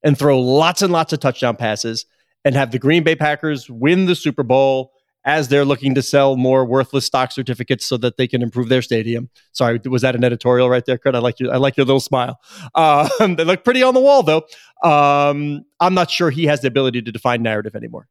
and 0.03 0.19
throw 0.19 0.41
lots 0.41 0.81
and 0.81 0.93
lots 0.93 1.13
of 1.13 1.21
touchdown 1.21 1.57
passes 1.57 2.07
and 2.47 2.55
have 2.55 2.71
the 2.71 2.79
Green 2.79 3.03
Bay 3.03 3.17
Packers 3.17 3.69
win 3.69 4.07
the 4.07 4.15
Super 4.15 4.45
Bowl 4.45 4.93
as 5.25 5.49
they're 5.49 5.65
looking 5.65 5.97
to 5.97 6.03
sell 6.03 6.37
more 6.37 6.65
worthless 6.65 7.05
stock 7.05 7.33
certificates 7.33 7.85
so 7.85 7.97
that 7.97 8.17
they 8.17 8.29
can 8.29 8.41
improve 8.41 8.69
their 8.69 8.83
stadium. 8.83 9.29
Sorry, 9.51 9.81
was 9.85 10.03
that 10.03 10.15
an 10.15 10.23
editorial 10.23 10.71
right 10.71 10.85
there, 10.87 10.97
Kurt? 10.97 11.17
I 11.17 11.19
like 11.19 11.41
you. 11.41 11.51
I 11.51 11.57
like 11.57 11.77
your 11.77 11.85
little 11.85 11.99
smile. 11.99 12.39
Uh, 12.77 13.09
they 13.27 13.43
look 13.43 13.65
pretty 13.65 13.83
on 13.83 13.95
the 13.95 14.01
wall, 14.01 14.23
though. 14.23 14.45
Um, 14.85 15.65
I'm 15.81 15.95
not 15.95 16.09
sure 16.09 16.31
he 16.31 16.45
has 16.45 16.61
the 16.61 16.69
ability 16.69 17.03
to 17.03 17.11
define 17.11 17.43
narrative 17.43 17.75
anymore 17.75 18.07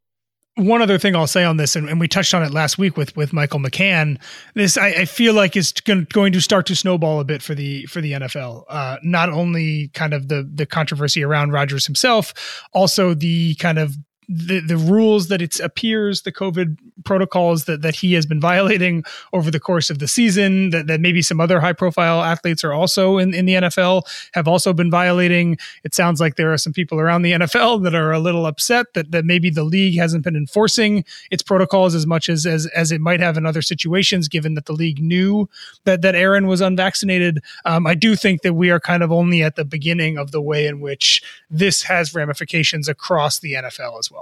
one 0.57 0.81
other 0.81 0.97
thing 0.97 1.15
I'll 1.15 1.27
say 1.27 1.43
on 1.43 1.57
this, 1.57 1.75
and, 1.75 1.89
and, 1.89 1.99
we 1.99 2.07
touched 2.07 2.33
on 2.33 2.41
it 2.41 2.51
last 2.51 2.77
week 2.77 2.95
with 2.95 3.15
with 3.17 3.33
Michael 3.33 3.59
McCann. 3.59 4.17
This 4.53 4.77
I, 4.77 4.87
I 4.87 5.05
feel 5.05 5.33
like 5.33 5.55
is 5.57 5.73
going, 5.73 6.07
going 6.13 6.31
to 6.31 6.39
start 6.39 6.65
to 6.67 6.75
snowball 6.75 7.19
a 7.19 7.25
bit 7.25 7.41
for 7.41 7.53
the 7.53 7.85
for 7.87 7.99
the 7.99 8.13
NFL. 8.13 8.63
Uh, 8.69 8.97
not 9.03 9.29
only 9.29 9.89
kind 9.89 10.13
of 10.13 10.29
the 10.29 10.49
the 10.49 10.65
controversy 10.65 11.23
around 11.23 11.51
Rodgers 11.51 11.85
himself, 11.85 12.33
also 12.73 13.13
the 13.13 13.55
kind 13.55 13.77
of 13.77 13.97
the, 14.27 14.59
the 14.59 14.77
rules 14.77 15.27
that 15.27 15.41
it 15.41 15.59
appears 15.59 16.23
the 16.23 16.31
COVID 16.31 16.77
protocols 17.03 17.65
that, 17.65 17.81
that 17.81 17.95
he 17.95 18.13
has 18.13 18.25
been 18.25 18.39
violating 18.39 19.03
over 19.33 19.51
the 19.51 19.59
course 19.59 19.89
of 19.89 19.99
the 19.99 20.07
season, 20.07 20.71
that, 20.71 20.87
that 20.87 20.99
maybe 20.99 21.21
some 21.21 21.39
other 21.39 21.59
high 21.59 21.73
profile 21.73 22.23
athletes 22.23 22.63
are 22.63 22.73
also 22.73 23.17
in, 23.17 23.33
in 23.33 23.45
the 23.45 23.53
NFL 23.53 24.03
have 24.33 24.47
also 24.47 24.73
been 24.73 24.89
violating. 24.89 25.57
It 25.83 25.93
sounds 25.93 26.19
like 26.19 26.35
there 26.35 26.51
are 26.51 26.57
some 26.57 26.73
people 26.73 26.99
around 26.99 27.21
the 27.21 27.33
NFL 27.33 27.83
that 27.83 27.93
are 27.93 28.11
a 28.11 28.19
little 28.19 28.45
upset 28.45 28.93
that, 28.93 29.11
that 29.11 29.25
maybe 29.25 29.49
the 29.49 29.63
league 29.63 29.97
hasn't 29.97 30.23
been 30.23 30.35
enforcing 30.35 31.05
its 31.31 31.43
protocols 31.43 31.93
as 31.93 32.07
much 32.07 32.29
as, 32.29 32.45
as, 32.45 32.65
as 32.67 32.91
it 32.91 33.01
might 33.01 33.19
have 33.19 33.37
in 33.37 33.45
other 33.45 33.61
situations, 33.61 34.27
given 34.27 34.55
that 34.55 34.65
the 34.65 34.73
league 34.73 35.01
knew 35.01 35.47
that, 35.83 36.01
that 36.01 36.15
Aaron 36.15 36.47
was 36.47 36.61
unvaccinated. 36.61 37.41
Um, 37.65 37.85
I 37.85 37.93
do 37.95 38.15
think 38.15 38.41
that 38.41 38.53
we 38.53 38.71
are 38.71 38.79
kind 38.79 39.03
of 39.03 39.11
only 39.11 39.43
at 39.43 39.55
the 39.55 39.65
beginning 39.65 40.17
of 40.17 40.31
the 40.31 40.41
way 40.41 40.65
in 40.65 40.81
which 40.81 41.21
this 41.49 41.83
has 41.83 42.15
ramifications 42.15 42.87
across 42.87 43.39
the 43.39 43.53
NFL 43.53 43.99
as 43.99 44.09
well. 44.09 44.14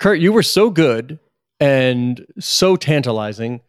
Kurt, 0.00 0.18
you 0.18 0.32
were 0.32 0.42
so 0.42 0.70
good 0.70 1.18
and 1.60 2.26
so 2.38 2.74
tantalizing 2.74 3.60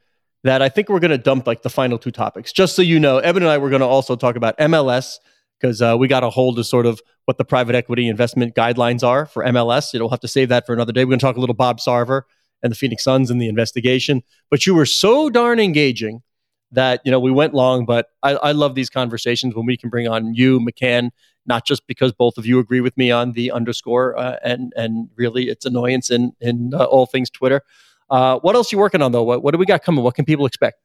that 0.45 0.61
I 0.61 0.69
think 0.69 0.87
we're 0.87 1.01
going 1.01 1.11
to 1.11 1.17
dump 1.17 1.45
like 1.45 1.61
the 1.61 1.69
final 1.69 1.97
two 1.97 2.09
topics. 2.09 2.53
Just 2.53 2.73
so 2.75 2.81
you 2.81 2.99
know, 2.99 3.17
Eben 3.17 3.43
and 3.43 3.51
I 3.51 3.57
were 3.57 3.69
going 3.69 3.81
to 3.81 3.87
also 3.87 4.15
talk 4.15 4.37
about 4.37 4.57
MLS 4.57 5.17
because 5.59 5.81
uh, 5.81 5.95
we 5.99 6.07
got 6.07 6.23
a 6.23 6.29
hold 6.29 6.57
of 6.57 6.65
sort 6.65 6.85
of 6.85 7.01
what 7.25 7.37
the 7.37 7.43
private 7.43 7.75
equity 7.75 8.07
investment 8.07 8.55
guidelines 8.55 9.03
are 9.03 9.25
for 9.25 9.43
MLS. 9.43 9.93
You 9.93 9.99
know, 9.99 10.05
we'll 10.05 10.11
have 10.11 10.21
to 10.21 10.27
save 10.29 10.47
that 10.49 10.65
for 10.65 10.73
another 10.73 10.93
day. 10.93 11.03
We're 11.03 11.09
going 11.09 11.19
to 11.19 11.25
talk 11.25 11.35
a 11.35 11.39
little 11.41 11.53
Bob 11.53 11.79
Sarver 11.79 12.21
and 12.63 12.71
the 12.71 12.77
Phoenix 12.77 13.03
Suns 13.03 13.29
and 13.29 13.41
the 13.41 13.49
investigation. 13.49 14.23
But 14.49 14.65
you 14.65 14.73
were 14.73 14.85
so 14.85 15.29
darn 15.29 15.59
engaging 15.59 16.23
that 16.71 17.01
you 17.03 17.11
know 17.11 17.19
we 17.19 17.31
went 17.31 17.53
long. 17.53 17.85
But 17.85 18.07
I, 18.23 18.35
I 18.35 18.51
love 18.53 18.75
these 18.75 18.89
conversations 18.89 19.53
when 19.53 19.65
we 19.65 19.75
can 19.75 19.89
bring 19.89 20.07
on 20.07 20.33
you, 20.33 20.61
McCann, 20.61 21.09
not 21.45 21.65
just 21.65 21.87
because 21.87 22.11
both 22.11 22.37
of 22.37 22.45
you 22.45 22.59
agree 22.59 22.81
with 22.81 22.95
me 22.97 23.11
on 23.11 23.33
the 23.33 23.51
underscore 23.51 24.17
uh, 24.17 24.37
and 24.43 24.73
and 24.75 25.09
really 25.15 25.49
its 25.49 25.65
annoyance 25.65 26.09
in 26.09 26.33
in 26.39 26.73
uh, 26.73 26.83
all 26.85 27.05
things 27.05 27.29
Twitter. 27.29 27.61
Uh, 28.09 28.39
what 28.39 28.55
else 28.55 28.71
are 28.71 28.75
you 28.75 28.79
working 28.79 29.01
on 29.01 29.11
though? 29.11 29.23
What 29.23 29.43
what 29.43 29.51
do 29.51 29.57
we 29.57 29.65
got 29.65 29.83
coming? 29.83 30.03
What 30.03 30.15
can 30.15 30.25
people 30.25 30.45
expect? 30.45 30.77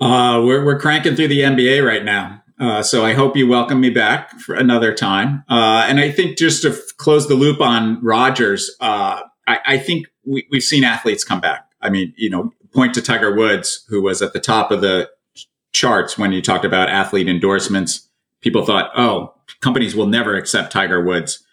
Uh, 0.00 0.42
we're 0.44 0.64
we're 0.64 0.78
cranking 0.78 1.16
through 1.16 1.28
the 1.28 1.40
NBA 1.40 1.86
right 1.86 2.04
now. 2.04 2.42
Uh, 2.58 2.82
so 2.82 3.04
I 3.04 3.14
hope 3.14 3.36
you 3.36 3.48
welcome 3.48 3.80
me 3.80 3.88
back 3.88 4.38
for 4.40 4.54
another 4.54 4.94
time. 4.94 5.44
Uh, 5.48 5.86
and 5.88 5.98
I 5.98 6.10
think 6.10 6.36
just 6.36 6.60
to 6.62 6.70
f- 6.70 6.78
close 6.98 7.26
the 7.26 7.34
loop 7.34 7.58
on 7.58 7.98
Rodgers, 8.04 8.70
I, 8.80 9.22
I 9.46 9.78
think 9.78 10.08
we, 10.26 10.46
we've 10.50 10.62
seen 10.62 10.84
athletes 10.84 11.24
come 11.24 11.40
back. 11.40 11.66
I 11.80 11.88
mean, 11.88 12.12
you 12.18 12.28
know, 12.28 12.52
point 12.72 12.94
to 12.94 13.02
Tiger 13.02 13.34
Woods, 13.34 13.84
who 13.88 14.02
was 14.02 14.22
at 14.22 14.32
the 14.32 14.40
top 14.40 14.70
of 14.70 14.80
the 14.80 15.08
charts 15.72 16.18
when 16.18 16.32
you 16.32 16.42
talked 16.42 16.64
about 16.64 16.88
athlete 16.88 17.28
endorsements. 17.28 18.08
People 18.40 18.64
thought, 18.64 18.90
oh, 18.96 19.34
companies 19.60 19.94
will 19.94 20.06
never 20.06 20.36
accept 20.36 20.72
Tiger 20.72 21.02
Woods. 21.02 21.44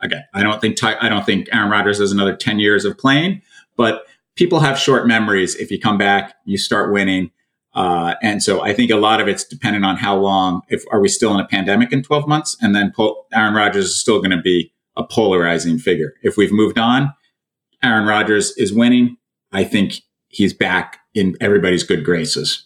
Again, 0.00 0.24
I 0.34 0.42
don't 0.42 0.60
think 0.60 0.82
I 0.82 1.08
don't 1.08 1.24
think 1.24 1.48
Aaron 1.52 1.70
Rodgers 1.70 1.98
has 1.98 2.12
another 2.12 2.36
ten 2.36 2.58
years 2.58 2.84
of 2.84 2.98
playing, 2.98 3.42
but 3.76 4.04
people 4.36 4.60
have 4.60 4.78
short 4.78 5.06
memories. 5.06 5.54
If 5.56 5.70
you 5.70 5.80
come 5.80 5.98
back, 5.98 6.34
you 6.44 6.58
start 6.58 6.92
winning. 6.92 7.30
Uh, 7.74 8.14
and 8.22 8.42
so 8.42 8.62
I 8.62 8.72
think 8.72 8.90
a 8.90 8.96
lot 8.96 9.20
of 9.20 9.28
it's 9.28 9.44
dependent 9.44 9.84
on 9.84 9.96
how 9.96 10.16
long. 10.16 10.62
If 10.68 10.84
are 10.90 11.00
we 11.00 11.08
still 11.08 11.34
in 11.34 11.40
a 11.40 11.46
pandemic 11.46 11.92
in 11.92 12.02
12 12.02 12.26
months, 12.26 12.56
and 12.60 12.74
then 12.74 12.92
Aaron 13.34 13.54
Rodgers 13.54 13.86
is 13.86 14.00
still 14.00 14.18
going 14.18 14.30
to 14.30 14.40
be 14.40 14.72
a 14.96 15.04
polarizing 15.04 15.78
figure. 15.78 16.14
If 16.22 16.36
we've 16.36 16.52
moved 16.52 16.78
on, 16.78 17.12
Aaron 17.82 18.06
Rodgers 18.06 18.56
is 18.56 18.72
winning. 18.72 19.16
I 19.52 19.64
think 19.64 20.00
he's 20.28 20.54
back 20.54 20.98
in 21.14 21.36
everybody's 21.40 21.82
good 21.82 22.04
graces. 22.04 22.65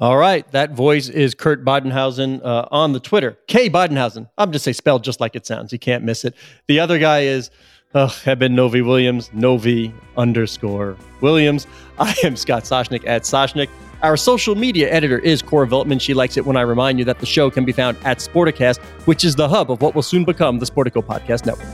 All 0.00 0.16
right, 0.16 0.50
that 0.52 0.70
voice 0.72 1.10
is 1.10 1.34
Kurt 1.34 1.62
Badenhausen 1.62 2.42
uh, 2.42 2.66
on 2.70 2.94
the 2.94 3.00
Twitter. 3.00 3.36
K 3.48 3.68
Badenhausen. 3.68 4.30
I'm 4.38 4.50
just 4.50 4.64
say 4.64 4.72
spelled 4.72 5.04
just 5.04 5.20
like 5.20 5.36
it 5.36 5.44
sounds. 5.44 5.74
You 5.74 5.78
can't 5.78 6.04
miss 6.04 6.24
it. 6.24 6.34
The 6.68 6.80
other 6.80 6.98
guy 6.98 7.20
is 7.20 7.50
Ugh, 7.92 8.10
Eben 8.24 8.54
Novy 8.54 8.80
Williams, 8.80 9.30
Novy 9.34 9.92
underscore 10.16 10.96
Williams. 11.20 11.66
I 11.98 12.14
am 12.24 12.34
Scott 12.36 12.62
Soshnick 12.62 13.06
at 13.06 13.24
Soshnick. 13.24 13.68
Our 14.02 14.16
social 14.16 14.54
media 14.54 14.90
editor 14.90 15.18
is 15.18 15.42
Cora 15.42 15.66
Veltman. 15.66 16.00
She 16.00 16.14
likes 16.14 16.38
it 16.38 16.46
when 16.46 16.56
I 16.56 16.62
remind 16.62 16.98
you 16.98 17.04
that 17.04 17.18
the 17.18 17.26
show 17.26 17.50
can 17.50 17.66
be 17.66 17.72
found 17.72 17.98
at 18.02 18.20
Sporticast, 18.20 18.78
which 19.04 19.22
is 19.22 19.36
the 19.36 19.50
hub 19.50 19.70
of 19.70 19.82
what 19.82 19.94
will 19.94 20.02
soon 20.02 20.24
become 20.24 20.60
the 20.60 20.66
Sportico 20.66 21.04
Podcast 21.04 21.44
Network. 21.44 21.68